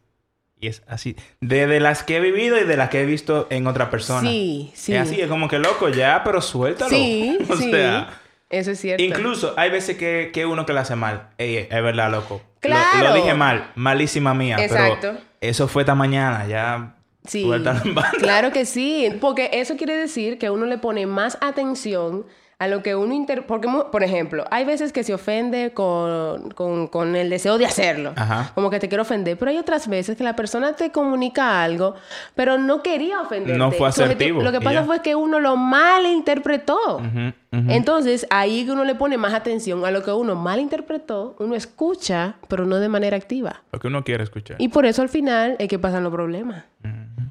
[0.61, 1.15] Y es así.
[1.41, 4.29] De, de las que he vivido y de las que he visto en otra persona.
[4.29, 4.93] Sí, sí.
[4.93, 6.91] Es así, es como que loco, ya, pero suéltalo.
[6.91, 7.71] Sí, o sí.
[7.71, 8.09] sea,
[8.49, 9.03] Eso es cierto.
[9.03, 11.29] incluso hay veces que, que uno que la hace mal.
[11.37, 12.35] Ey, es verdad, loco.
[12.45, 13.09] Lo- Claro.
[13.09, 14.57] Lo, dije mal, malísima mía.
[14.63, 15.13] Exacto.
[15.13, 16.93] Pero eso fue esta mañana, ya.
[17.25, 18.11] Sí, Suéltalo en banda.
[18.19, 22.27] claro que sí, porque eso quiere decir que uno le pone más atención
[22.61, 23.47] a lo que uno inter...
[23.47, 28.13] Porque, por ejemplo, hay veces que se ofende con, con, con el deseo de hacerlo.
[28.15, 28.51] Ajá.
[28.53, 29.35] Como que te quiero ofender.
[29.35, 31.95] Pero hay otras veces que la persona te comunica algo,
[32.35, 33.57] pero no quería ofenderte.
[33.57, 36.97] No fue asertivo, Lo que pasa fue que uno lo malinterpretó.
[36.97, 37.33] Ujú.
[37.51, 42.35] Entonces, ahí que uno le pone más atención a lo que uno malinterpretó, uno escucha,
[42.47, 43.63] pero no de manera activa.
[43.71, 44.57] Lo que uno quiere escuchar.
[44.59, 46.65] Y por eso al final es que pasan los problemas.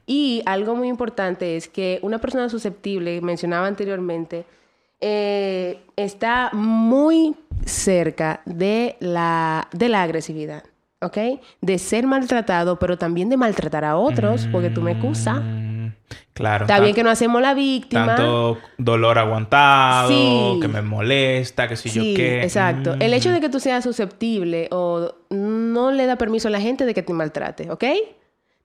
[0.06, 4.44] Y algo muy importante es que una persona susceptible, mencionaba anteriormente,
[5.00, 7.34] eh, está muy
[7.64, 10.64] cerca de la, de la agresividad,
[11.02, 11.18] ¿ok?
[11.60, 15.40] De ser maltratado, pero también de maltratar a otros, porque tú me excusas.
[15.42, 15.88] Mm,
[16.32, 16.64] claro.
[16.64, 18.06] Está bien que no hacemos la víctima.
[18.16, 20.58] Tanto dolor aguantado, Sí.
[20.60, 22.42] que me molesta, que si Sí, yo qué.
[22.42, 22.96] exacto.
[22.96, 23.02] Mm.
[23.02, 26.84] El hecho de que tú seas susceptible o no le da permiso a la gente
[26.86, 27.84] de que te maltrate, ¿ok?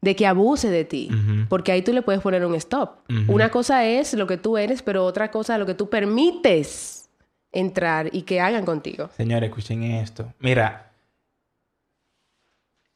[0.05, 1.09] De que abuse de ti.
[1.49, 2.99] Porque ahí tú le puedes poner un stop.
[3.27, 7.09] Una cosa es lo que tú eres, pero otra cosa es lo que tú permites
[7.51, 9.09] entrar y que hagan contigo.
[9.17, 10.31] Señores, escuchen esto.
[10.39, 10.91] Mira.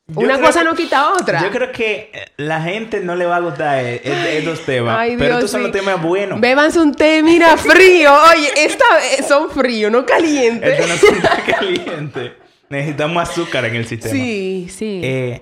[0.07, 1.41] yo Una cosa que- no quita otra.
[1.43, 4.97] Yo creo que eh, la gente no le va a gustar eh, eh, estos temas.
[4.97, 5.67] Ay, pero Dios, estos son sí.
[5.67, 6.39] los temas buenos.
[6.41, 8.11] Bébanse un té, mira, frío.
[8.35, 8.85] Oye, esta
[9.17, 10.79] eh, son fríos, no calientes.
[10.79, 12.31] Estos no son calientes.
[12.69, 14.13] Necesitamos azúcar en el sistema.
[14.13, 15.01] Sí, sí.
[15.03, 15.41] Eh,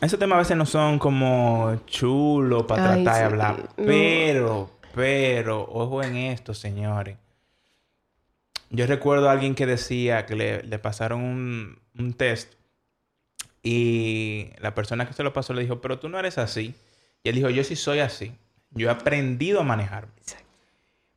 [0.00, 3.56] esos temas a veces no son como chulos para tratar de hablar.
[3.76, 3.84] no.
[3.84, 7.16] Pero, pero, ojo en esto, señores.
[8.70, 12.52] Yo recuerdo a alguien que decía que le, le pasaron un, un test
[13.62, 16.74] y la persona que se lo pasó le dijo, pero tú no eres así.
[17.22, 18.32] Y él dijo, yo sí soy así.
[18.70, 20.12] Yo he aprendido a manejarme.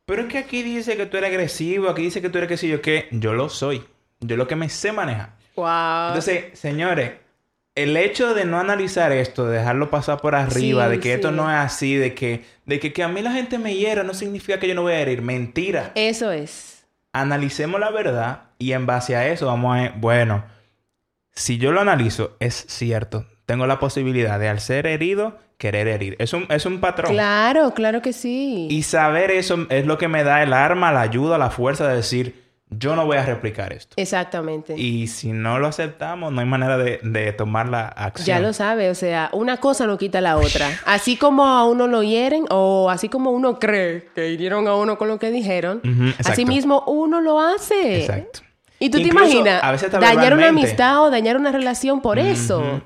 [0.04, 2.56] Pero es que aquí dice que tú eres agresivo, aquí dice que tú eres que
[2.56, 3.08] sí yo qué.
[3.12, 3.84] Yo lo soy.
[4.20, 5.36] Yo lo que me sé manejar.
[5.54, 6.08] wow.
[6.08, 7.12] Entonces, señores,
[7.74, 11.32] el hecho de no analizar esto, de dejarlo pasar por arriba, Sí, de que esto
[11.32, 14.14] no es así, de que, de que, que a mí la gente me hiera, no
[14.14, 15.22] significa que yo no voy a herir.
[15.22, 15.92] Mentira.
[15.94, 16.84] Eso es.
[17.12, 19.92] Analicemos la verdad y en base a eso vamos a...
[19.96, 20.44] Bueno,
[21.34, 23.26] si yo lo analizo, es cierto.
[23.46, 26.16] Tengo la posibilidad de al ser herido, querer herir.
[26.18, 27.12] Es un, es un patrón.
[27.12, 28.68] Claro, claro que sí.
[28.70, 31.96] Y saber eso es lo que me da el arma, la ayuda, la fuerza de
[31.96, 32.41] decir,
[32.78, 33.94] yo no voy a replicar esto.
[33.96, 34.74] Exactamente.
[34.76, 38.26] Y si no lo aceptamos, no hay manera de, de tomar la acción.
[38.26, 40.68] Ya lo sabe, o sea, una cosa no quita la otra.
[40.84, 44.98] Así como a uno lo hieren o así como uno cree que hirieron a uno
[44.98, 45.80] con lo que dijeron,
[46.18, 48.00] así mismo uno lo hace.
[48.00, 48.40] Exacto.
[48.84, 52.00] Y tú Incluso, te imaginas a veces hasta dañar una amistad o dañar una relación
[52.00, 52.80] por eso.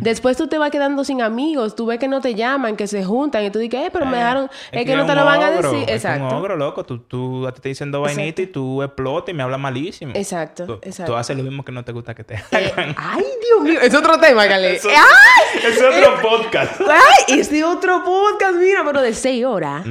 [0.00, 3.02] Después tú te vas quedando sin amigos, tú ves que no te llaman, que se
[3.02, 5.50] juntan y tú dices, eh, pero me dejaron, es, que, no te lo van a
[5.50, 5.84] decir.
[5.88, 6.26] Es Exacto.
[6.26, 6.84] un ogro, loco.
[6.84, 10.12] Tú, tú a ti te dicen dos vainitas y tú explotas y me hablas malísimo.
[10.14, 11.12] Exacto, Tú, exacto.
[11.12, 12.94] tú haces lo mismo que no te gusta que te Eh, hagan.
[12.98, 14.76] ay, Dios mío, es otro tema, Gale.
[14.76, 15.60] Eso- ¡Ay!
[15.66, 16.80] es otro podcast.
[16.88, 17.40] ¡Ay!
[17.40, 19.82] Este otro podcast, mira, pero de seis horas.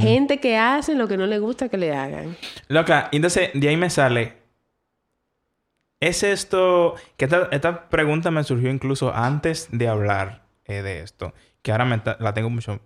[0.00, 2.36] Gente que hace lo que no le gusta que le hagan.
[2.68, 4.36] Loca, y entonces de ahí me sale.
[6.00, 6.94] ¿Es esto?
[7.16, 11.34] Que esta, esta pregunta me surgió incluso antes de hablar eh, de esto.
[11.62, 12.80] Que ahora me la tengo mucho,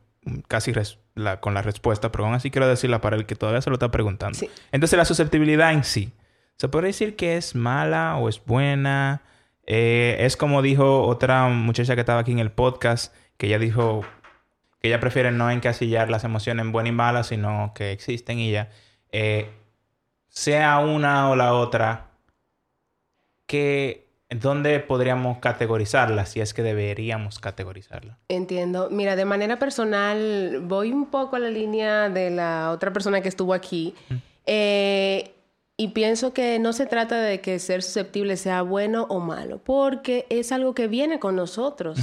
[0.48, 3.60] casi res- la- con la respuesta, pero aún así quiero decirla para el que todavía
[3.60, 4.38] se lo está preguntando.
[4.38, 4.48] Sí.
[4.72, 6.12] Entonces, la susceptibilidad en sí.
[6.56, 9.22] ¿Se puede decir que es mala o es buena?
[9.66, 14.04] Eh, es como dijo otra muchacha que estaba aquí en el podcast, que ella dijo
[14.80, 18.50] que ella prefiere no encasillar las emociones en buena y mala, sino que existen y
[18.52, 18.70] ya.
[19.12, 19.50] Eh,
[20.28, 22.06] sea una o la otra,
[23.52, 26.24] que ¿dónde podríamos categorizarla?
[26.24, 28.18] Si es que deberíamos categorizarla.
[28.28, 28.88] Entiendo.
[28.90, 33.28] Mira, de manera personal, voy un poco a la línea de la otra persona que
[33.28, 33.94] estuvo aquí.
[34.46, 35.34] Eh,
[35.76, 40.24] y pienso que no se trata de que ser susceptible sea bueno o malo, porque
[40.30, 41.98] es algo que viene con nosotros.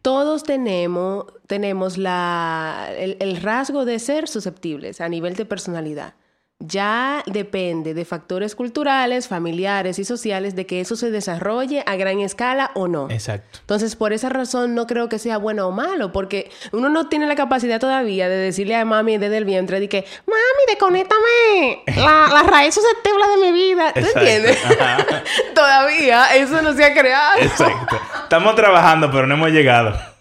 [0.00, 6.14] Todos tenemos, tenemos la, el, el rasgo de ser susceptibles a nivel de personalidad.
[6.60, 12.20] Ya depende de factores culturales, familiares y sociales de que eso se desarrolle a gran
[12.20, 13.10] escala o no.
[13.10, 13.58] Exacto.
[13.60, 17.26] Entonces, por esa razón no creo que sea bueno o malo, porque uno no tiene
[17.26, 22.28] la capacidad todavía de decirle a mami desde el vientre de que, mami, desconéctame la,
[22.32, 23.92] la raíz susceptible de mi vida.
[23.92, 24.20] ¿Tú Exacto.
[24.20, 24.58] entiendes?
[25.54, 27.40] Todavía eso no se ha creado.
[27.42, 28.00] Exacto.
[28.22, 30.13] Estamos trabajando, pero no hemos llegado.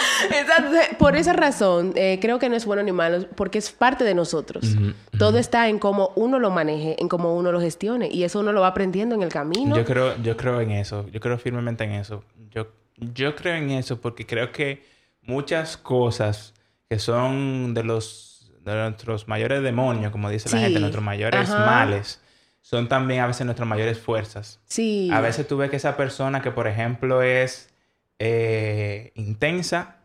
[0.30, 0.96] Exacto.
[0.98, 4.14] Por esa razón, eh, creo que no es bueno ni malo, porque es parte de
[4.14, 4.76] nosotros.
[5.18, 8.52] Todo está en cómo uno lo maneje, en cómo uno lo gestione, y eso uno
[8.52, 9.76] lo va aprendiendo en el camino.
[9.76, 11.06] Yo creo, yo creo en eso.
[11.10, 12.24] Yo creo firmemente en eso.
[12.50, 14.82] Yo, yo creo en eso porque creo que
[15.22, 16.54] muchas cosas
[16.88, 18.30] que son de los
[18.64, 21.64] de nuestros mayores demonios, como dice la gente, nuestros mayores Ajá.
[21.64, 22.20] males,
[22.60, 24.60] son también a veces nuestras mayores fuerzas.
[24.66, 25.08] Sí.
[25.12, 27.69] A veces tú ves que esa persona que, por ejemplo, es
[28.20, 29.96] eh, intensa,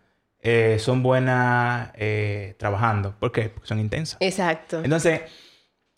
[0.41, 3.13] eh, son buenas eh, trabajando.
[3.19, 3.49] ¿Por qué?
[3.49, 4.17] Porque son intensas.
[4.21, 4.81] Exacto.
[4.83, 5.21] Entonces,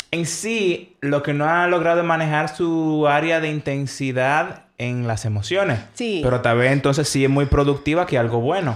[0.10, 5.26] en sí, lo que no ha logrado es manejar su área de intensidad en las
[5.26, 5.80] emociones.
[5.94, 6.22] Sí.
[6.24, 8.76] Pero tal vez entonces sí es muy productiva que algo bueno.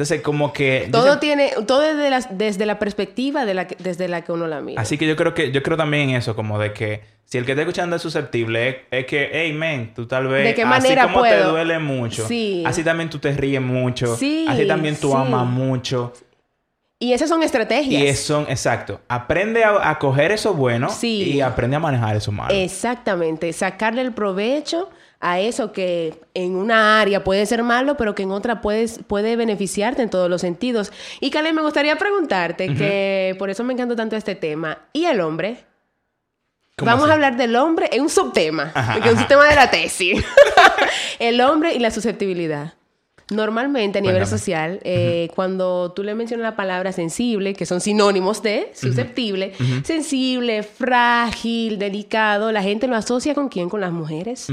[0.00, 0.88] Entonces, como que...
[0.90, 4.46] Todo tiene, todo desde la, desde la perspectiva de la que- desde la que uno
[4.46, 4.80] la mira.
[4.80, 5.52] Así que yo creo que...
[5.52, 7.02] Yo creo también eso, como de que...
[7.26, 10.42] Si el que está escuchando es susceptible, es, es que, hey, men, tú tal vez...
[10.42, 12.26] ¿De qué así manera como te duele mucho.
[12.26, 12.62] Sí.
[12.66, 14.16] Así también tú te ríes mucho.
[14.16, 15.14] Sí, Así también tú sí.
[15.16, 16.14] amas mucho.
[16.98, 18.02] Y esas son estrategias.
[18.02, 18.46] Y es- son...
[18.48, 19.02] Exacto.
[19.06, 20.88] Aprende a, a coger eso bueno.
[20.88, 21.34] Sí.
[21.34, 22.54] Y aprende a manejar eso malo.
[22.54, 24.88] Exactamente, sacarle el provecho
[25.20, 29.36] a eso que en una área puede ser malo, pero que en otra puedes, puede
[29.36, 30.92] beneficiarte en todos los sentidos.
[31.20, 35.20] Y Kale, me gustaría preguntarte, que por eso me encanta tanto este tema, ¿y el
[35.20, 35.58] hombre?
[36.76, 37.10] ¿Cómo Vamos así?
[37.10, 40.24] a hablar del hombre, es un subtema, Ajá, porque es un subtema de la tesis.
[41.18, 42.72] el hombre y la susceptibilidad.
[43.30, 44.38] Normalmente a nivel Cuéntame.
[44.38, 49.52] social, eh, cuando tú le mencionas la palabra sensible, que son sinónimos de susceptible,
[49.84, 53.68] sensible, frágil, delicado, la gente lo asocia con quién?
[53.68, 54.48] Con las mujeres.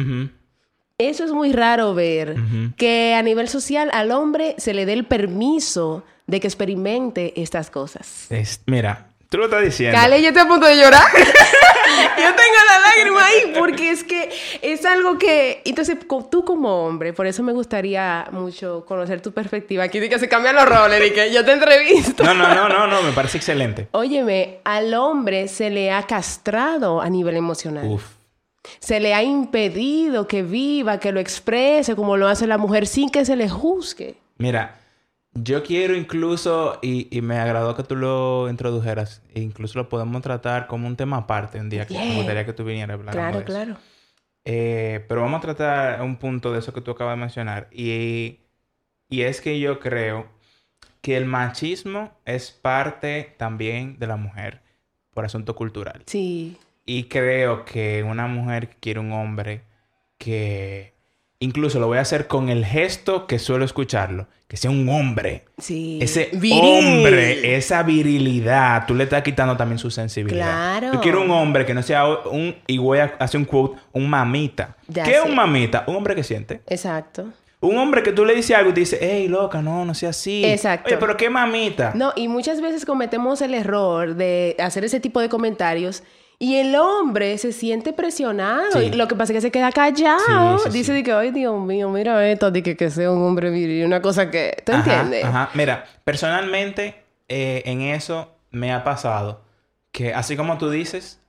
[1.00, 2.36] Eso es muy raro ver,
[2.76, 7.70] que a nivel social al hombre se le dé el permiso de que experimente estas
[7.70, 8.26] cosas.
[8.32, 9.96] Es- mira, tú lo estás diciendo.
[9.96, 11.04] Cale, yo estoy a punto de llorar.
[11.14, 14.32] yo tengo la lágrima ahí porque es que
[14.64, 15.62] es algo que...
[15.66, 15.98] Entonces,
[16.32, 19.84] tú como hombre, por eso me gustaría mucho conocer tu perspectiva.
[19.84, 22.24] Aquí de que se cambian los roles, de que yo te entrevisto.
[22.24, 23.88] No, no, no, no, no, me parece excelente.
[23.92, 27.86] Óyeme, al hombre se le ha castrado a nivel emocional.
[27.86, 28.17] Uf.
[28.80, 33.10] Se le ha impedido que viva, que lo exprese como lo hace la mujer sin
[33.10, 34.16] que se le juzgue.
[34.38, 34.76] Mira,
[35.34, 40.22] yo quiero incluso, y, y me agradó que tú lo introdujeras, e incluso lo podemos
[40.22, 43.14] tratar como un tema aparte un día que me gustaría que tú vinieras a hablar
[43.14, 43.54] Claro, de eso.
[43.54, 43.78] claro.
[44.46, 47.68] Eh, pero vamos a tratar un punto de eso que tú acabas de mencionar.
[47.72, 48.40] Y,
[49.10, 50.26] y es que yo creo
[51.02, 54.62] que el machismo es parte también de la mujer
[55.14, 56.02] por asunto cultural.
[56.06, 56.58] Sí,
[56.90, 59.62] Y creo que una mujer que quiere un hombre
[60.18, 60.94] que
[61.40, 65.44] incluso lo voy a hacer con el gesto que suelo escucharlo, que sea un hombre.
[65.58, 66.00] sí.
[66.02, 66.62] Ese Viril.
[66.64, 70.80] hombre, esa virilidad, tú le estás quitando también su sensibilidad.
[70.80, 70.94] Claro.
[70.94, 74.10] Yo quiero un hombre que no sea un, y voy a hacer un quote, un
[74.10, 74.78] mamita.
[74.88, 75.84] Ya ¿Qué es un mamita?
[75.88, 76.62] Un hombre que siente.
[76.68, 77.26] Exacto.
[77.60, 80.10] Un hombre que tú le dices algo y te dice, hey, loca, no, no sea
[80.10, 80.46] así.
[80.46, 80.88] Exacto.
[80.88, 81.92] Oye, pero qué mamita.
[81.96, 86.04] No, y muchas veces cometemos el error de hacer ese tipo de comentarios
[86.40, 88.74] y el hombre se siente presionado.
[88.74, 88.86] Sí.
[88.86, 90.60] Y lo que pasa es que se queda callado.
[90.60, 93.24] Sí, sí, Dice de que, ay, Dios mío, mira esto, de que, que sea un
[93.24, 93.86] hombre viril.
[93.86, 94.62] Una cosa que...
[94.66, 95.26] ¿Tú Ajá, entiendes?
[95.26, 95.50] Ajá.
[95.56, 96.96] Mira, personalmente,
[97.28, 99.42] eh, en eso me ha pasado
[99.92, 101.20] que, así como tú dices,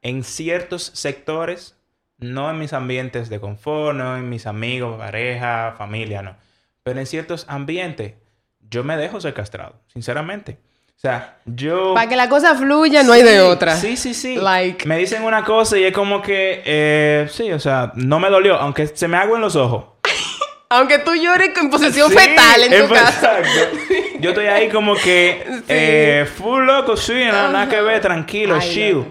[0.00, 1.76] en ciertos sectores,
[2.16, 6.34] no en mis ambientes de confort, no en mis amigos, pareja, familia, no.
[6.82, 8.14] Pero en ciertos ambientes,
[8.60, 10.58] yo me dejo ser castrado, sinceramente.
[10.96, 11.92] O sea, yo...
[11.94, 13.76] Para que la cosa fluya, no hay de otra.
[13.76, 14.36] Sí, sí, sí.
[14.36, 14.86] Like.
[14.88, 18.56] Me dicen una cosa y es como que, eh, sí, o sea, no me dolió,
[18.56, 19.84] aunque se me hago en los ojos.
[20.68, 23.38] Aunque tú llores con posesión Sí, fetal en tu casa.
[23.38, 23.78] exacto.
[24.20, 25.62] Yo estoy ahí como que, Sí.
[25.68, 29.04] eh, full loco, sí, nada, nada que ver, tranquilo, Ay, chill.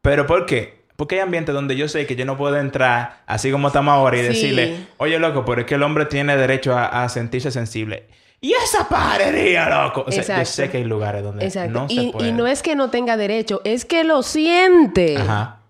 [0.00, 0.84] Pero ¿por qué?
[0.96, 4.16] Porque hay ambientes donde yo sé que yo no puedo entrar así como estamos ahora
[4.16, 4.26] y Sí.
[4.28, 8.08] decirle, oye, loco, pero es que el hombre tiene derecho a, a sentirse sensible.
[8.42, 10.04] Y esa parería, loco.
[10.06, 11.70] O sea, yo sé que hay lugares donde Exacto.
[11.72, 12.28] no se y, puede.
[12.28, 15.16] y no es que no tenga derecho, es que lo siente.
[15.16, 15.60] Ajá.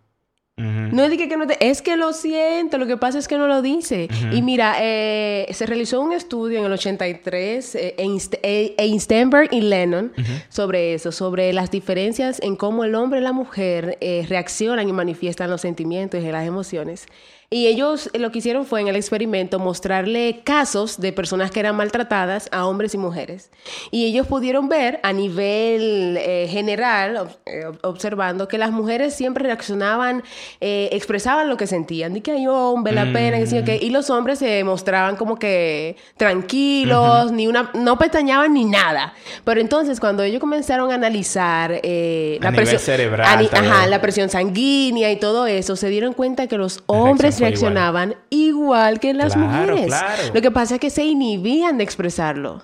[0.57, 0.69] Ujú.
[0.95, 1.57] No es que, que no te...
[1.69, 4.09] Es que lo siento, lo que pasa es que no lo dice.
[4.33, 9.01] Y mira, eh, se realizó un estudio en el 83 eh, en St- eh, en
[9.01, 10.13] Stenberg y Lennon
[10.51, 14.93] sobre eso, sobre las diferencias en cómo el hombre y la mujer eh, reaccionan y
[14.93, 17.07] manifiestan los sentimientos y las emociones.
[17.53, 21.61] Y ellos eh, lo que hicieron fue en el experimento mostrarle casos de personas que
[21.61, 23.51] eran maltratadas a hombres y mujeres.
[23.91, 29.15] Y ellos pudieron ver a nivel eh, general, ob- eh, ob- observando que las mujeres
[29.15, 30.23] siempre reaccionaban,
[30.61, 32.15] eh, expresaban lo que sentían.
[32.15, 33.79] Di que hay hombre, la pena, que sí, o qué.
[33.83, 39.13] Y los hombres se mostraban como que tranquilos, ni una, no pestañaban ni nada.
[39.45, 44.29] Pero entonces cuando ellos comenzaron a analizar eh, A nivel cerebral, tal ajá, la presión
[44.29, 47.35] sanguínea y todo eso, se dieron cuenta que los hombres.
[47.43, 49.01] Reaccionaban igual.
[49.01, 49.87] que las Claro, mujeres.
[49.87, 50.23] claro.
[50.35, 52.63] Lo que pasa es que se inhibían de expresarlo.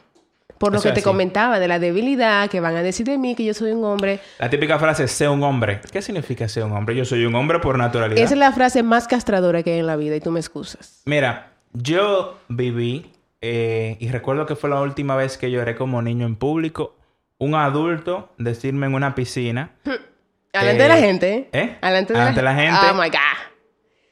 [0.59, 1.05] Por lo Eso que te así.
[1.05, 4.19] comentaba, de la debilidad, que van a decir de mí que yo soy un hombre.
[4.41, 5.81] La típica frase, sé un hombre.
[5.93, 6.97] ¿Qué significa ser un hombre?
[6.97, 8.21] Yo soy un hombre por naturalidad.
[8.25, 11.03] Esa es la frase más castradora que hay en la vida y tú me excusas.
[11.05, 16.27] Mira, yo viví eh, y recuerdo que fue la última vez que lloré como niño
[16.27, 16.97] en público.
[17.38, 19.71] Un adulto decirme en una piscina,
[20.53, 21.49] Alante de la gente.
[21.53, 21.77] ¿eh?
[21.83, 22.81] Alante de, Alante de la gente.
[22.91, 23.19] Oh my God.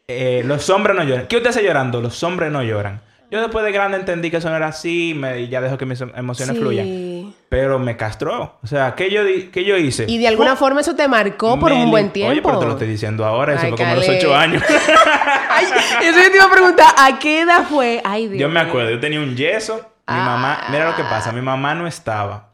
[0.08, 1.26] Eh, los hombres no lloran.
[1.26, 2.00] ¿Qué usted está llorando?
[2.00, 3.00] Los hombres no lloran.
[3.28, 5.84] Yo después de grande entendí que eso no era así me- y ya dejo que
[5.84, 6.62] mis emociones Sí.
[6.62, 7.34] fluyan.
[7.48, 8.56] Pero me castró.
[8.62, 10.04] O sea, ¿qué yo, qué yo hice?
[10.08, 10.58] Y de alguna ¡Pum!
[10.58, 12.30] forma eso te marcó por un buen tiempo.
[12.30, 13.54] Oye, pero te lo estoy diciendo ahora.
[13.54, 14.62] Eso Ay, fue como a los ocho años.
[15.50, 15.64] Ay,
[16.02, 18.00] eso yo te iba a preguntar, ¿a qué edad fue?
[18.04, 19.74] Ay, Dios Yo me acuerdo, yo tenía un yeso.
[20.08, 20.24] Mi Ah.
[20.24, 22.50] mamá, mira lo que pasa, mi mamá no estaba.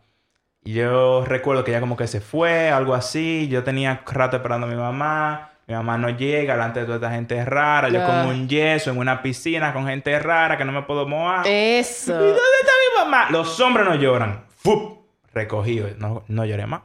[0.65, 3.47] Yo recuerdo que ella como que se fue, algo así.
[3.51, 5.51] Yo tenía rato esperando a mi mamá.
[5.73, 7.89] Mi mamá no llega delante de toda esta gente rara.
[7.89, 11.47] Yo con un yeso en una piscina con gente rara que no me puedo mojar.
[11.47, 12.13] Eso.
[12.13, 13.31] ¿Y dónde está mi mamá?
[13.31, 14.45] Los hombres no lloran.
[14.59, 15.01] ¡Fup!
[15.33, 15.89] Recogido.
[15.97, 16.83] No, no lloré más.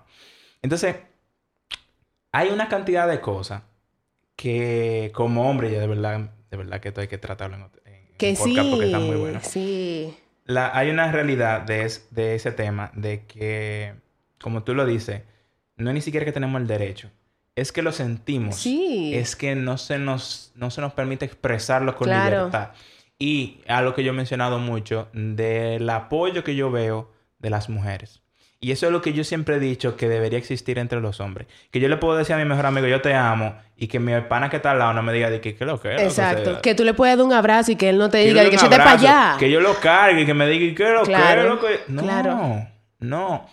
[0.61, 0.95] Entonces,
[2.31, 3.63] hay una cantidad de cosas
[4.37, 6.19] que como hombre yo de verdad,
[6.49, 8.67] de verdad que esto hay que tratarlo en, en Que un sí.
[8.69, 9.39] porque está muy bueno.
[9.43, 10.17] Sí.
[10.45, 13.95] La- hay una realidad de, es- de ese tema de que,
[14.39, 15.23] como tú lo dices,
[15.75, 17.09] no es ni siquiera que tenemos el derecho.
[17.57, 18.55] Es que lo sentimos.
[18.55, 19.13] Sí.
[19.15, 22.35] Es que no se nos, no se nos permite expresarlo con Claro.
[22.37, 22.69] libertad.
[23.19, 28.21] Y algo que yo he mencionado mucho, del apoyo que yo veo de las mujeres.
[28.59, 31.47] Y eso es lo que yo siempre he dicho que debería existir entre los hombres.
[31.71, 34.13] Que yo le puedo decir a mi mejor amigo, yo te amo, y que mi
[34.21, 36.01] pana que está al lado no me diga de que, ¿qué es lo que es?
[36.01, 36.51] Exacto.
[36.53, 38.43] Sea, que tú le puedas dar un abrazo y que él no te que diga
[38.43, 39.35] de que un échate para allá.
[39.39, 41.59] Que yo lo cargue y que me diga, ¿qué es lo que Claro, es lo
[41.59, 42.67] que No, claro.
[42.99, 43.47] no.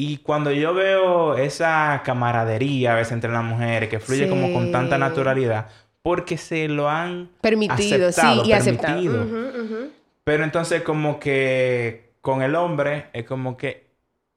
[0.00, 4.70] Y cuando yo veo esa camaradería a veces entre las mujeres que fluye como con
[4.70, 5.66] tanta naturalidad,
[6.02, 8.94] porque se lo han Permitido, aceptado, sí, y aceptado.
[8.94, 9.88] permitido.
[10.22, 13.88] Pero entonces como que con el hombre es como que...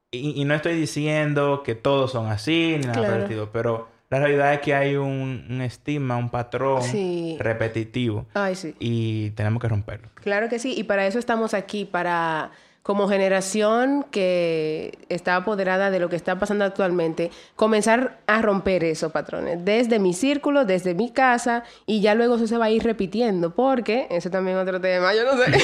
[0.10, 3.22] Y, y no estoy diciendo que todos son así, ni nada Claro.
[3.24, 7.38] estilo, pero la realidad es que hay un, un estigma, un patrón Sí.
[7.40, 8.74] repetitivo Ay, sí.
[8.80, 10.10] y tenemos que romperlo.
[10.16, 12.50] Claro que sí, y para eso estamos aquí, para
[12.84, 19.12] como generación que está apoderada de lo que está pasando actualmente, comenzar a romper esos
[19.12, 22.84] patrones, desde mi círculo, desde mi casa, y ya luego eso se va a ir
[22.84, 25.52] repitiendo, porque, ese también es otro tema, yo no sé,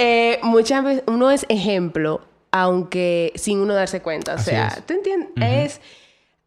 [0.00, 2.20] Eh, muchas veces uno es ejemplo,
[2.52, 4.86] aunque sin uno darse cuenta, o Así sea, es.
[4.86, 5.30] ¿tú entiendes?
[5.36, 5.80] Es...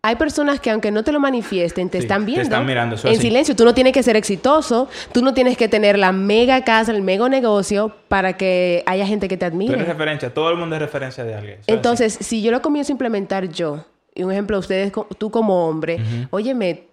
[0.03, 2.41] Hay personas que aunque no te lo manifiesten, te Sí, están te viendo.
[2.43, 3.21] están mirando, eso en así.
[3.21, 3.55] silencio.
[3.55, 4.89] Tú no tienes que ser exitoso.
[5.11, 9.27] Tú no tienes que tener la mega casa, el mega negocio para que haya gente
[9.27, 9.85] que te Tú eres admire.
[9.85, 11.59] referencia, todo el mundo es referencia de alguien.
[11.59, 13.85] Eso Entonces, si yo lo comienzo a implementar yo,
[14.15, 15.99] y un ejemplo, ustedes, tú como hombre,
[16.31, 16.87] óyeme,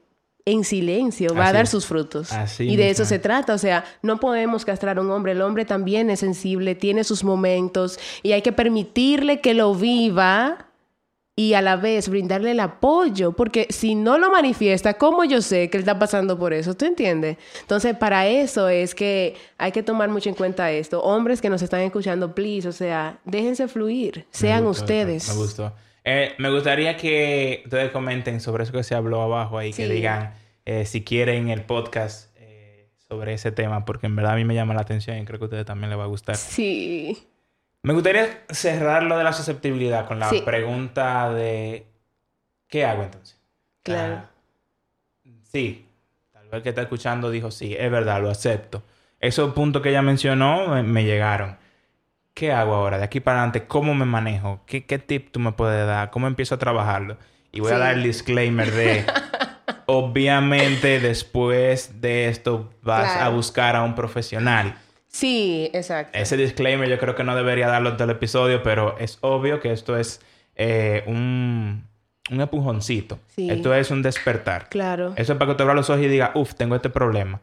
[0.45, 2.31] en silencio va a dar sus frutos.
[2.33, 3.09] Así y de eso es.
[3.09, 3.55] se trata.
[3.55, 5.33] O sea, no podemos castrar a un hombre.
[5.33, 10.67] El hombre también es sensible, tiene sus momentos y hay que permitirle que lo viva
[11.39, 15.71] y a la vez brindarle el apoyo, porque si no lo manifiesta, ¿cómo yo sé
[15.71, 16.75] que él está pasando por eso?
[16.75, 17.37] ¿Tú entiendes?
[17.61, 21.01] Entonces, para eso es que hay que tomar mucho en cuenta esto.
[21.01, 25.29] Hombres que nos están escuchando, please, o sea, déjense fluir, sean gustó, ustedes.
[25.29, 25.73] Me gustó.
[26.03, 29.93] Eh, me gustaría que ustedes comenten sobre eso que se habló abajo ahí, que Sí.
[29.93, 30.35] digan
[30.67, 34.55] eh, si quieren el podcast eh, sobre ese tema, porque en verdad a mí me
[34.57, 36.35] llama la atención y creo que a ustedes también les va a gustar.
[36.37, 37.17] Sí.
[37.89, 40.43] Me gustaría cerrar lo de la susceptibilidad con la Sí.
[40.45, 41.87] pregunta de
[42.69, 43.41] ¿qué hago entonces?
[43.83, 44.17] Claro.
[44.17, 45.87] Ah, sí,
[46.31, 48.83] tal vez el que está escuchando dijo sí, es verdad, lo acepto.
[49.21, 51.57] Esos puntos que ella mencionó me, me llegaron.
[52.35, 52.99] ¿Qué hago ahora?
[52.99, 54.61] De aquí para adelante, ¿cómo me manejo?
[54.67, 56.11] ¿Qué, qué tip tú me puedes dar?
[56.11, 57.17] ¿Cómo empiezo a trabajarlo?
[57.53, 59.07] Y voy a dar el disclaimer de...
[59.87, 64.77] obviamente, después de esto vas a buscar a un profesional.
[65.19, 66.17] Sí, exacto.
[66.17, 69.59] Ese disclaimer yo creo que no debería darlo en todo el episodio, pero es obvio
[69.59, 70.21] que esto es
[70.55, 71.83] eh, un,
[72.31, 73.19] un empujoncito.
[73.35, 73.51] Sí.
[73.51, 74.69] Esto es un despertar.
[74.69, 75.15] Claro.
[75.17, 77.41] Eso es para que te abras los ojos y digas, uff, tengo este problema.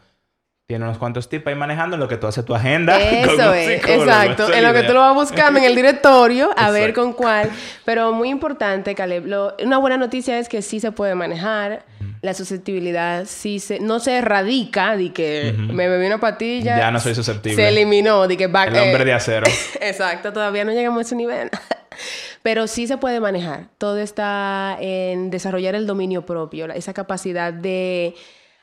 [0.68, 3.00] Tiene unos cuantos tips ahí manejando en lo que tú haces tu agenda.
[3.00, 4.52] Eso es, exacto.
[4.52, 7.52] En lo que tú lo vas buscando en el directorio, a ver con cuál.
[7.86, 9.28] Pero muy importante, Caleb.
[9.28, 11.86] lo- una buena noticia es que sí se puede manejar.
[12.24, 16.80] la susceptibilidad sí se, no se erradica de que me bebí una patilla.
[16.80, 17.56] Ya no soy susceptible.
[17.58, 19.46] Se eliminó, de que back, El hombre de acero.
[19.82, 21.52] Exacto, todavía no llegamos a ese nivel.
[22.42, 23.68] Pero sí se puede manejar.
[23.78, 28.16] Todo está en desarrollar el dominio propio, esa capacidad de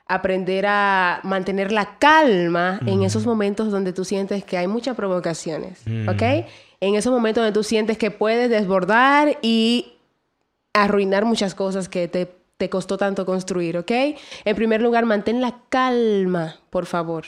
[0.06, 5.80] aprender a mantener la calma en esos momentos donde tú sientes que hay muchas provocaciones,
[6.08, 6.46] ¿ok?
[6.80, 9.94] En esos momentos donde tú sientes que puedes desbordar y
[10.72, 13.90] arruinar muchas cosas que te, te costó tanto construir, ¿ok?
[14.44, 17.24] En primer lugar, mantén la calma, por favor.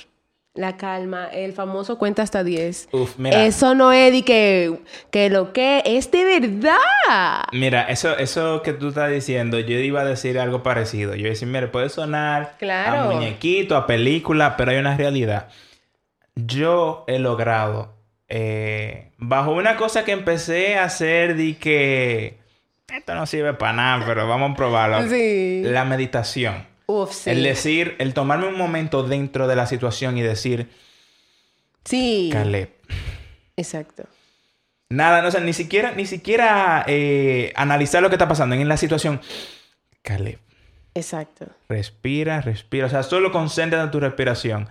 [0.56, 2.90] La calma, el famoso cuenta hasta 10.
[2.92, 3.44] Uf, mira.
[3.44, 4.78] Eso no es de que,
[5.10, 7.42] que lo que es de verdad.
[7.50, 11.14] Mira, eso, eso que tú estás diciendo, yo iba a decir algo parecido.
[11.14, 13.10] Yo iba a decir, mira, puede sonar Claro.
[13.10, 15.48] a muñequito, a película, pero hay una realidad.
[16.36, 17.92] Yo he logrado,
[18.28, 22.38] eh, bajo una cosa que empecé a hacer de que
[22.94, 25.08] esto no sirve para nada, pero vamos a probarlo.
[25.08, 25.62] Sí.
[25.64, 26.72] La meditación.
[26.86, 27.30] Uf, sí.
[27.30, 30.68] El decir, el tomarme un momento dentro de la situación y decir,
[31.84, 32.30] Sí.
[32.32, 32.70] Caleb,
[33.56, 34.04] Exacto.
[34.90, 38.68] Nada, no, o sea, ni siquiera, ni siquiera eh, analizar lo que está pasando en
[38.68, 39.20] la situación.
[40.02, 40.38] Caleb,
[40.94, 41.46] Exacto.
[41.68, 42.86] respira, respira.
[42.86, 44.68] O sea, solo concéntrate en tu respiración.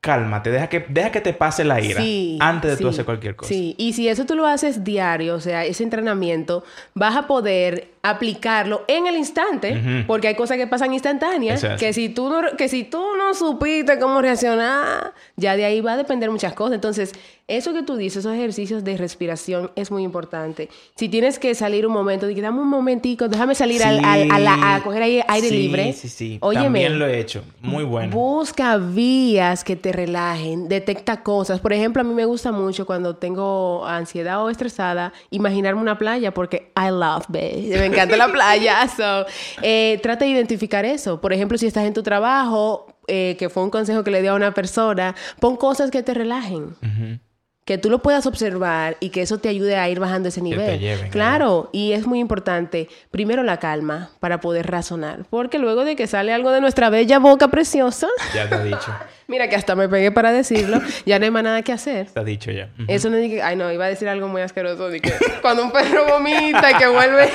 [0.00, 3.36] Cálmate, deja que, deja que te pase la ira Sí, antes de tú hacer cualquier
[3.36, 3.48] cosa.
[3.48, 6.62] Sí, y si eso tú lo haces diario, o sea, ese entrenamiento,
[6.94, 11.80] vas a poder aplicarlo en el instante, porque hay cosas que pasan instantáneas, es.
[11.80, 15.94] que si tú no, que si tú no supiste cómo reaccionar, ya de ahí va
[15.94, 16.74] a depender muchas cosas.
[16.74, 17.12] Entonces,
[17.48, 20.68] eso que tú dices, esos ejercicios de respiración es muy importante.
[20.96, 24.30] Si tienes que salir un momento, de que dame un momentico, déjame salir al- al-
[24.30, 25.92] a, la- a coger aire, aire Sí, libre.
[25.94, 27.42] Sí, sí, Óyeme, También lo he hecho.
[27.60, 28.14] Muy bueno.
[28.14, 31.60] Busca vías que te relajen, detecta cosas.
[31.60, 36.32] Por ejemplo, a mí me gusta mucho cuando tengo ansiedad o estresada, imaginarme una playa
[36.34, 37.68] porque I love beach.
[37.94, 38.88] Encanta la playa.
[38.88, 39.26] So,
[39.62, 41.20] eh, trata de identificar eso.
[41.20, 44.32] Por ejemplo, si estás en tu trabajo, eh, que fue un consejo que le dio
[44.32, 46.76] a una persona, pon cosas que te relajen.
[46.82, 47.18] Ujú.
[47.64, 50.44] Que tú lo puedas observar y que eso te ayude a ir bajando ese te
[50.44, 50.78] nivel.
[50.78, 55.96] lleven, claro, y es muy importante, primero la calma para poder razonar, porque luego de
[55.96, 58.94] que sale algo de nuestra bella boca preciosa, Ya te he dicho.
[59.28, 62.10] mira que hasta me pegué para decirlo, ya no hay más nada que hacer.
[62.10, 62.68] Te he dicho ya.
[62.74, 62.84] Ujú.
[62.86, 65.72] Eso no que, ay no, iba a decir algo muy asqueroso, de que cuando un
[65.72, 67.30] perro vomita y que vuelve.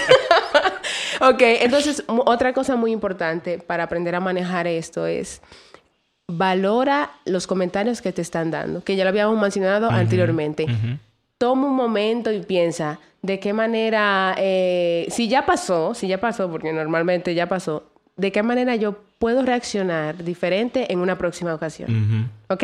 [1.21, 5.41] ok, entonces otra cosa muy importante para aprender a manejar esto es
[6.29, 10.67] valora los comentarios que te están dando, que ya lo habíamos mencionado anteriormente.
[11.37, 16.49] Toma un momento y piensa de qué manera, eh, si ya pasó, si ya pasó,
[16.49, 17.83] porque normalmente ya pasó,
[18.15, 22.29] de qué manera yo puedo reaccionar diferente en una próxima ocasión.
[22.47, 22.63] ¿Ok?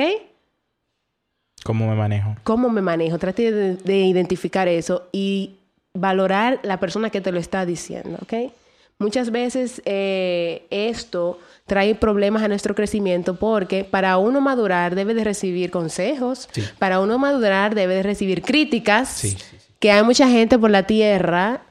[1.64, 2.36] ¿Cómo me manejo?
[2.44, 3.18] cómo me manejo.
[3.18, 5.56] Trate de, de identificar eso y
[5.94, 8.52] valorar la persona que te lo está diciendo, ¿ok?
[8.98, 15.24] Muchas veces eh, esto trae problemas a nuestro crecimiento porque para uno madurar debe de
[15.24, 16.64] recibir consejos, Sí.
[16.80, 19.38] para uno madurar debe de recibir críticas, Sí,
[19.80, 21.62] que hay mucha gente por la tierra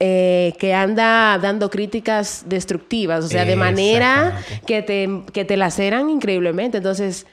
[0.00, 6.10] eh, que anda dando críticas destructivas, o sea, de manera que te, que te laceran
[6.10, 6.78] increíblemente.
[6.78, 7.26] Entonces,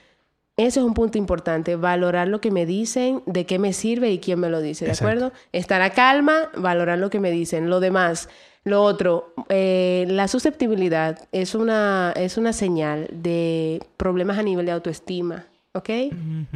[0.57, 4.19] eso es un punto importante, valorar lo que me dicen, de qué me sirve y
[4.19, 5.09] quién me lo dice, ¿de Exacto.
[5.11, 5.33] acuerdo?
[5.51, 7.67] Estar a calma, valorar lo que me dicen.
[7.69, 8.29] Lo demás,
[8.63, 14.71] lo otro, eh, la susceptibilidad es una, es una señal de problemas a nivel de
[14.71, 15.89] autoestima, ¿ok?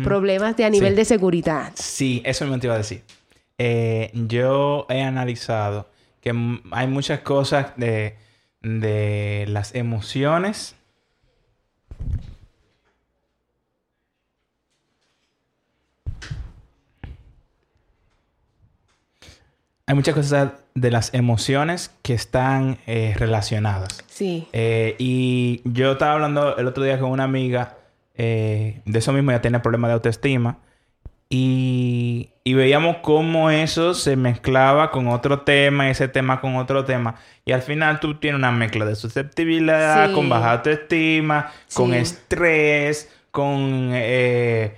[0.04, 0.96] Problemas de a nivel Sí.
[0.98, 1.72] de seguridad.
[1.76, 3.02] Sí, eso me iba a decir.
[3.58, 5.90] Eh, yo he analizado
[6.22, 6.32] que
[6.72, 8.16] hay muchas cosas de,
[8.62, 10.76] de las emociones.
[19.88, 24.04] Hay muchas cosas de las emociones que están eh, relacionadas.
[24.08, 24.48] Sí.
[24.52, 27.78] Eh, y yo estaba hablando el otro día con una amiga
[28.16, 30.58] eh, de eso mismo, ya tiene problemas de autoestima.
[31.30, 37.16] Y, y veíamos cómo eso se mezclaba con otro tema, ese tema con otro tema.
[37.46, 40.14] Y al final tú tienes una mezcla de susceptibilidad, Sí.
[40.14, 43.92] con baja autoestima, con estrés, con...
[43.94, 44.76] eh,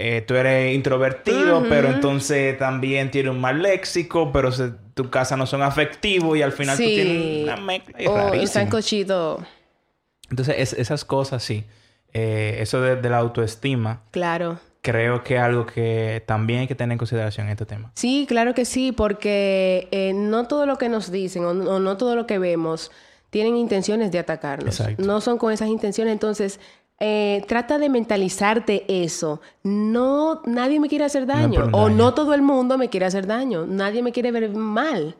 [0.00, 5.36] eh, tú eres introvertido, pero entonces también tienes un mal léxico, pero se- tu casa
[5.36, 9.38] no son afectivos y al final tú tienes una mezcla es sancochito.
[10.30, 11.64] Entonces, es- esas cosas sí.
[12.14, 14.58] Eh, eso de, de la autoestima, Claro.
[14.82, 17.90] creo que es algo que también hay que tener en consideración en este tema.
[17.94, 21.96] Sí, claro que sí, porque eh, no todo lo que nos dicen o, o no
[21.96, 22.90] todo lo que vemos
[23.30, 24.80] tienen intenciones de atacarnos.
[24.80, 25.04] Exacto.
[25.04, 26.12] No son con esas intenciones.
[26.14, 26.60] Entonces,
[27.00, 29.40] eh, trata de mentalizarte eso.
[29.62, 31.66] No, nadie me quiere hacer daño.
[31.66, 31.96] un o daño.
[31.96, 33.66] no todo el mundo me quiere hacer daño.
[33.66, 35.16] Nadie me quiere ver mal.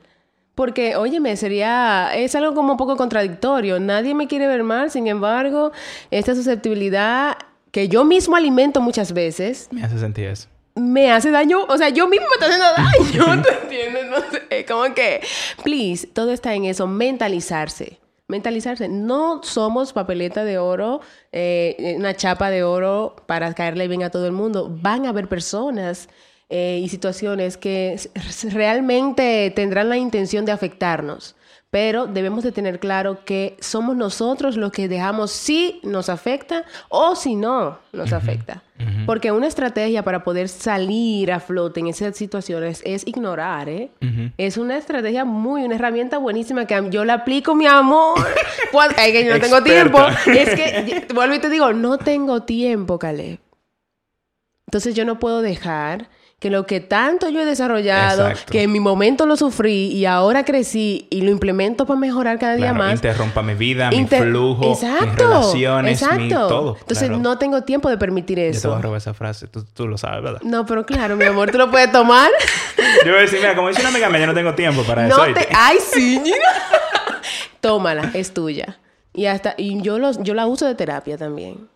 [0.56, 3.78] Porque, óyeme, sería, es algo como un poco contradictorio.
[3.78, 5.70] Nadie me quiere ver mal, sin embargo,
[6.10, 7.36] esta susceptibilidad
[7.70, 9.68] que yo mismo alimento muchas veces.
[9.70, 10.48] Me hace sentir eso.
[10.74, 14.06] Me hace daño, o sea, yo mismo me estoy haciendo daño, ¿tú entiendes?
[14.10, 15.20] No sé, como que,
[15.62, 17.98] please, todo está en eso, mentalizarse
[18.28, 18.88] mentalizarse.
[18.88, 21.00] No somos papeleta de oro,
[21.32, 24.68] eh, una chapa de oro para caerle bien a todo el mundo.
[24.70, 26.08] Van a haber personas
[26.50, 27.98] eh, y situaciones que
[28.52, 31.34] realmente tendrán la intención de afectarnos.
[31.70, 37.14] Pero debemos de tener claro que somos nosotros los que dejamos si nos afecta o
[37.14, 38.62] si no nos afecta.
[39.06, 43.90] Porque una estrategia para poder salir a flote en esas situaciones es ignorar, ¿eh?
[44.38, 48.18] Es una estrategia muy, una herramienta buenísima que yo la aplico, mi amor.
[48.98, 49.98] Es que yo no tengo tiempo.
[50.26, 53.40] Es que, vuelvo y te digo, no tengo tiempo, Caleb.
[54.66, 56.08] Entonces yo no puedo dejar
[56.38, 60.44] que lo que tanto yo he desarrollado, que en mi momento lo sufrí y ahora
[60.44, 62.94] crecí y lo implemento para mejorar cada día más.
[62.94, 66.76] Interrumpa mi vida, mi flujo, exacto, mis relaciones, mi todo.
[66.80, 68.54] Entonces no tengo tiempo de permitir eso.
[68.54, 70.40] Yo te voy a robar esa frase, tú, lo sabes, ¿verdad?
[70.42, 72.30] No, pero claro, mi amor, tú lo puedes tomar.
[73.04, 75.08] yo voy a decir, mira, como dice una amiga mía, yo no tengo tiempo para
[75.08, 75.20] eso.
[75.34, 75.48] Te...
[75.52, 76.22] Ay, sí.
[77.60, 78.78] Tómala, es tuya.
[79.12, 81.68] Y hasta y yo los yo la uso de terapia también.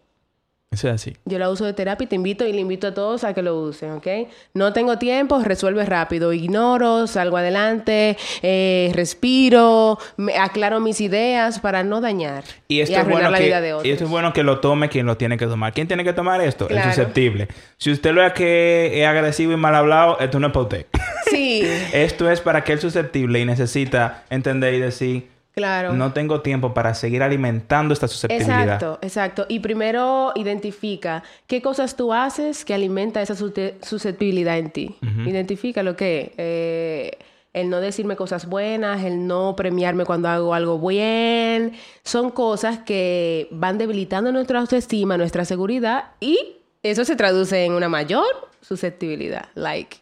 [0.73, 1.17] Eso es así.
[1.27, 3.43] Yo la uso de terapia y te invito y le invito a todos a que
[3.43, 4.07] lo usen, ¿ok?
[4.55, 6.33] No tengo tiempo, resuelve rápido.
[6.33, 13.09] Ignoro, salgo adelante, eh, respiro, me aclaro mis ideas para no dañar y, esto es
[13.09, 13.87] bueno la que, vida de otros.
[13.87, 15.73] Y esto es bueno que lo tome quien lo tiene que tomar.
[15.75, 16.69] ¿Quién tiene que tomar esto?
[16.69, 17.49] El susceptible.
[17.77, 20.87] Si usted lo ve que es agresivo y mal hablado, esto no es para usted.
[21.31, 21.63] Sí.
[21.93, 25.93] esto es para aquel susceptible y necesita entender y decir Claro.
[25.93, 28.63] No tengo tiempo para seguir alimentando esta susceptibilidad.
[28.63, 29.47] Exacto, exacto.
[29.49, 34.97] Y primero identifica qué cosas tú haces que alimenta esa susceptibilidad en ti.
[35.27, 37.19] Identifica lo que eh,
[37.53, 41.73] el no decirme cosas buenas, el no premiarme cuando hago algo bien,
[42.03, 46.39] son cosas que van debilitando nuestra autoestima, nuestra seguridad y
[46.83, 49.47] eso se traduce en una mayor susceptibilidad.
[49.55, 49.99] Like,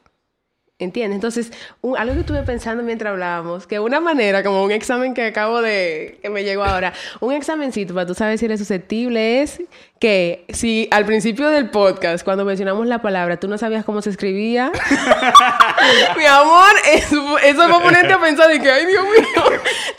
[0.80, 1.16] ¿Entiendes?
[1.16, 1.52] Entonces,
[1.98, 6.18] algo que estuve pensando mientras hablábamos, que una manera, como un examen que acabo de,
[6.22, 9.60] que me llegó ahora, un examencito para tú sabes si eres susceptible es
[9.98, 14.08] que si al principio del podcast, cuando mencionamos la palabra, tú no sabías cómo se
[14.08, 14.72] escribía,
[16.16, 19.44] mi amor, eso, eso va a ponerte a pensar de que, ay, Dios mío,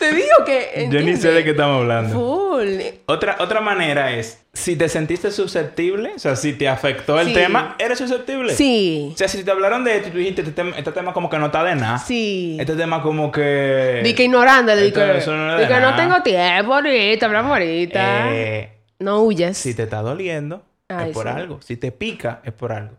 [0.00, 0.88] te digo que...
[0.90, 2.12] Yo ni sé de qué estamos hablando.
[2.12, 2.80] Full.
[3.06, 7.74] Otra, otra manera es si te sentiste susceptible, o sea, si te afectó el tema,
[7.78, 8.54] ¿eres susceptible?
[8.54, 9.10] Sí.
[9.14, 11.30] O sea, si te hablaron de esto y tú dijiste, este tema, este tema como
[11.30, 11.98] que no está de nada.
[11.98, 12.58] Sí.
[12.60, 14.02] Este tema como que...
[14.04, 18.34] Di que ignorando, di que, no, que no tengo tiempo ahorita, hablamos ahorita.
[18.34, 19.56] Eh, no huyas.
[19.56, 21.62] Si te está doliendo, es por algo.
[21.62, 22.94] Si te pica, es por algo.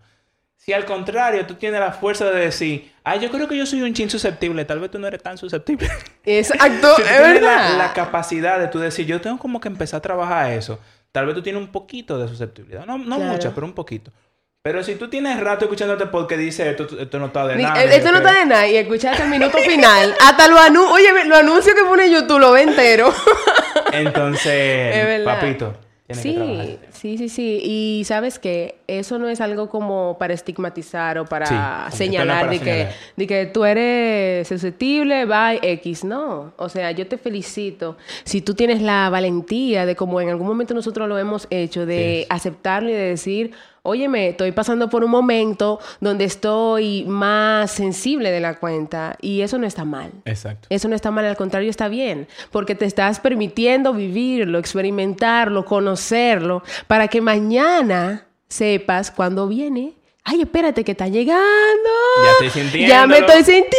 [0.58, 3.84] Si al contrario, tú tienes la fuerza de decir, ay, yo creo que yo soy
[3.84, 5.88] un chin susceptible, tal vez tú no eres tan susceptible.
[6.26, 9.98] Exacto, si tú tienes La, la, capacidad de tú decir, yo tengo como que empezar
[9.98, 10.80] a trabajar eso
[11.14, 12.88] Tal vez tú tienes un poquito de susceptibilidad.
[12.88, 14.12] No, no mucha, pero un poquito.
[14.64, 17.84] Pero si tú tienes rato escuchándote porque dice esto, esto no está de nada.
[17.84, 18.68] Esto no está de nada.
[18.68, 20.16] Y escuchaste el minuto final.
[20.22, 20.92] hasta lo anuncio.
[20.92, 23.14] Oye, lo anuncio que pone YouTube lo ve entero.
[23.94, 25.76] Entonces, papito,
[26.14, 27.62] sí, sí, sí, sí.
[27.64, 32.88] Y sabes que eso no es algo como para estigmatizar o para señalar, de, Que,
[33.16, 36.04] de que tú eres susceptible, bye, X.
[36.04, 36.54] No.
[36.58, 37.98] O sea, yo te felicito.
[38.24, 42.26] Si tú tienes la valentía de, como en algún momento nosotros lo hemos hecho, de
[42.30, 43.52] aceptarlo y de decir
[43.84, 49.58] óyeme, estoy pasando por un momento donde estoy más sensible de la cuenta y eso
[49.58, 50.12] no está mal.
[50.26, 50.68] Exacto.
[50.70, 56.64] Eso no está mal, al contrario está bien, porque te estás permitiendo vivirlo, experimentarlo, conocerlo,
[56.88, 59.94] para que mañana sepas cuándo viene.
[60.26, 61.90] Ay, espérate que está llegando.
[62.24, 62.90] Ya estoy sintiendo.
[62.90, 63.74] Ya me estoy sintiendo.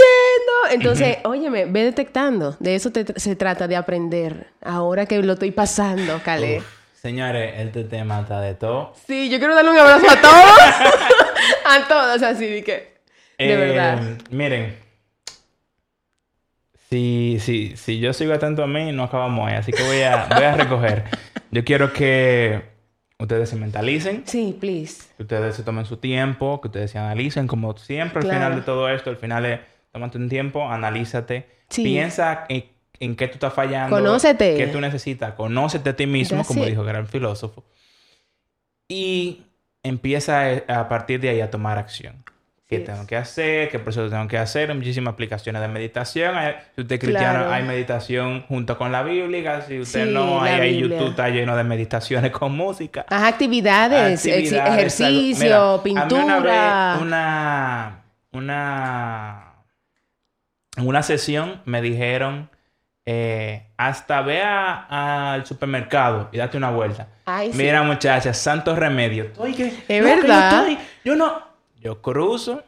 [0.70, 2.54] Entonces, óyeme, ve detectando.
[2.60, 4.48] De eso se trata, de aprender.
[4.60, 6.62] Ahora que lo estoy pasando, Caleb.
[7.04, 8.94] Señores, este tema está de todo.
[9.06, 10.58] Sí, yo quiero darle un abrazo a todos.
[11.66, 12.72] a todos, así de que.
[13.36, 14.00] De eh, verdad.
[14.30, 14.74] Miren.
[16.88, 19.56] Si, si, si yo sigo atento a mí, no acabamos ahí.
[19.56, 21.04] Así que voy a, voy a recoger.
[21.50, 22.62] Yo quiero que
[23.18, 24.22] ustedes se mentalicen.
[24.24, 25.04] Sí, please.
[25.18, 27.46] Que ustedes se tomen su tiempo, que ustedes se analicen.
[27.46, 29.60] Como siempre, al final de todo esto, al final es
[29.92, 31.50] tómate un tiempo, analízate.
[31.68, 32.64] Piensa en
[33.00, 33.96] en qué tú estás fallando.
[33.96, 34.56] Conócete.
[34.56, 35.34] ¿Qué tú necesitas?
[35.34, 37.64] Conócete a ti mismo, como dijo el gran filósofo.
[38.88, 39.42] Y
[39.82, 42.24] empieza a partir de ahí a tomar acción.
[42.66, 43.68] ¿Qué tengo que hacer?
[43.68, 44.70] ¿Qué proceso tengo que hacer?
[44.70, 46.34] Hay muchísimas aplicaciones de meditación.
[46.74, 49.62] si usted es cristiano, hay meditación junto con la Biblia.
[49.62, 53.04] Si usted no, hay, YouTube está lleno de meditaciones con música.
[53.08, 56.98] Haz actividades, ejercicio, pintura.
[57.00, 59.54] una, una
[60.76, 62.50] en una sesión me dijeron,
[63.06, 67.08] eh, hasta ve al supermercado y date una vuelta.
[67.26, 67.58] Ay, sí.
[67.58, 69.30] Mira, muchacha, santo remedio.
[69.36, 70.50] Oye, Es no, que verdad.
[70.50, 71.42] Yo, estoy- yo no.
[71.80, 72.62] Yo cruzo,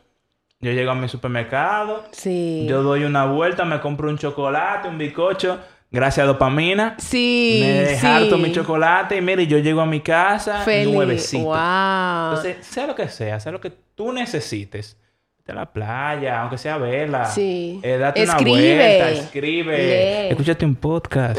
[0.61, 2.67] yo llego a mi supermercado, Sí.
[2.69, 5.59] yo doy una vuelta, me compro un chocolate, un bizcocho,
[5.91, 6.97] gracias a dopamina.
[6.99, 8.07] Sí, me sí.
[8.07, 10.93] harto mi chocolate y mire, yo llego a mi casa Feliz.
[10.93, 11.45] nuevecito.
[11.45, 12.29] Wow.
[12.37, 14.99] Entonces, sea lo que sea, sea lo que tú necesites.
[15.47, 17.27] De la playa, aunque sea vela.
[17.27, 17.79] Sí.
[17.85, 18.51] Eh, date Escribe.
[18.75, 20.29] una vuelta, escribe.
[20.31, 21.39] Escúchate un podcast.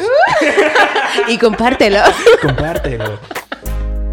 [1.28, 2.00] y compártelo.
[2.42, 3.20] compártelo.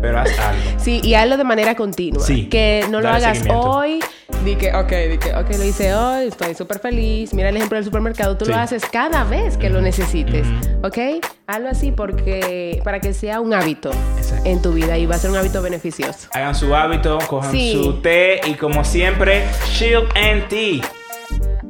[0.02, 0.62] Pero haz algo.
[0.78, 2.20] Sí, y hazlo de manera continua.
[2.24, 4.00] Sí, Que no lo hagas hoy.
[4.44, 7.32] Di que, ok, di que, ok, lo hice hoy, estoy súper feliz.
[7.32, 8.50] Mira el ejemplo del supermercado, tú Sí.
[8.50, 10.46] lo haces cada vez que lo necesites.
[10.82, 10.98] ¿Ok?
[11.46, 14.48] Hazlo así porque, para que sea un hábito Exacto.
[14.48, 16.28] en tu vida y va a ser un hábito beneficioso.
[16.32, 17.72] Hagan su hábito, cojan Sí.
[17.72, 20.82] su té y como siempre, chill and tea.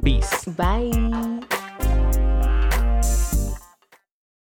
[0.02, 0.50] Peace.
[0.56, 1.40] Bye.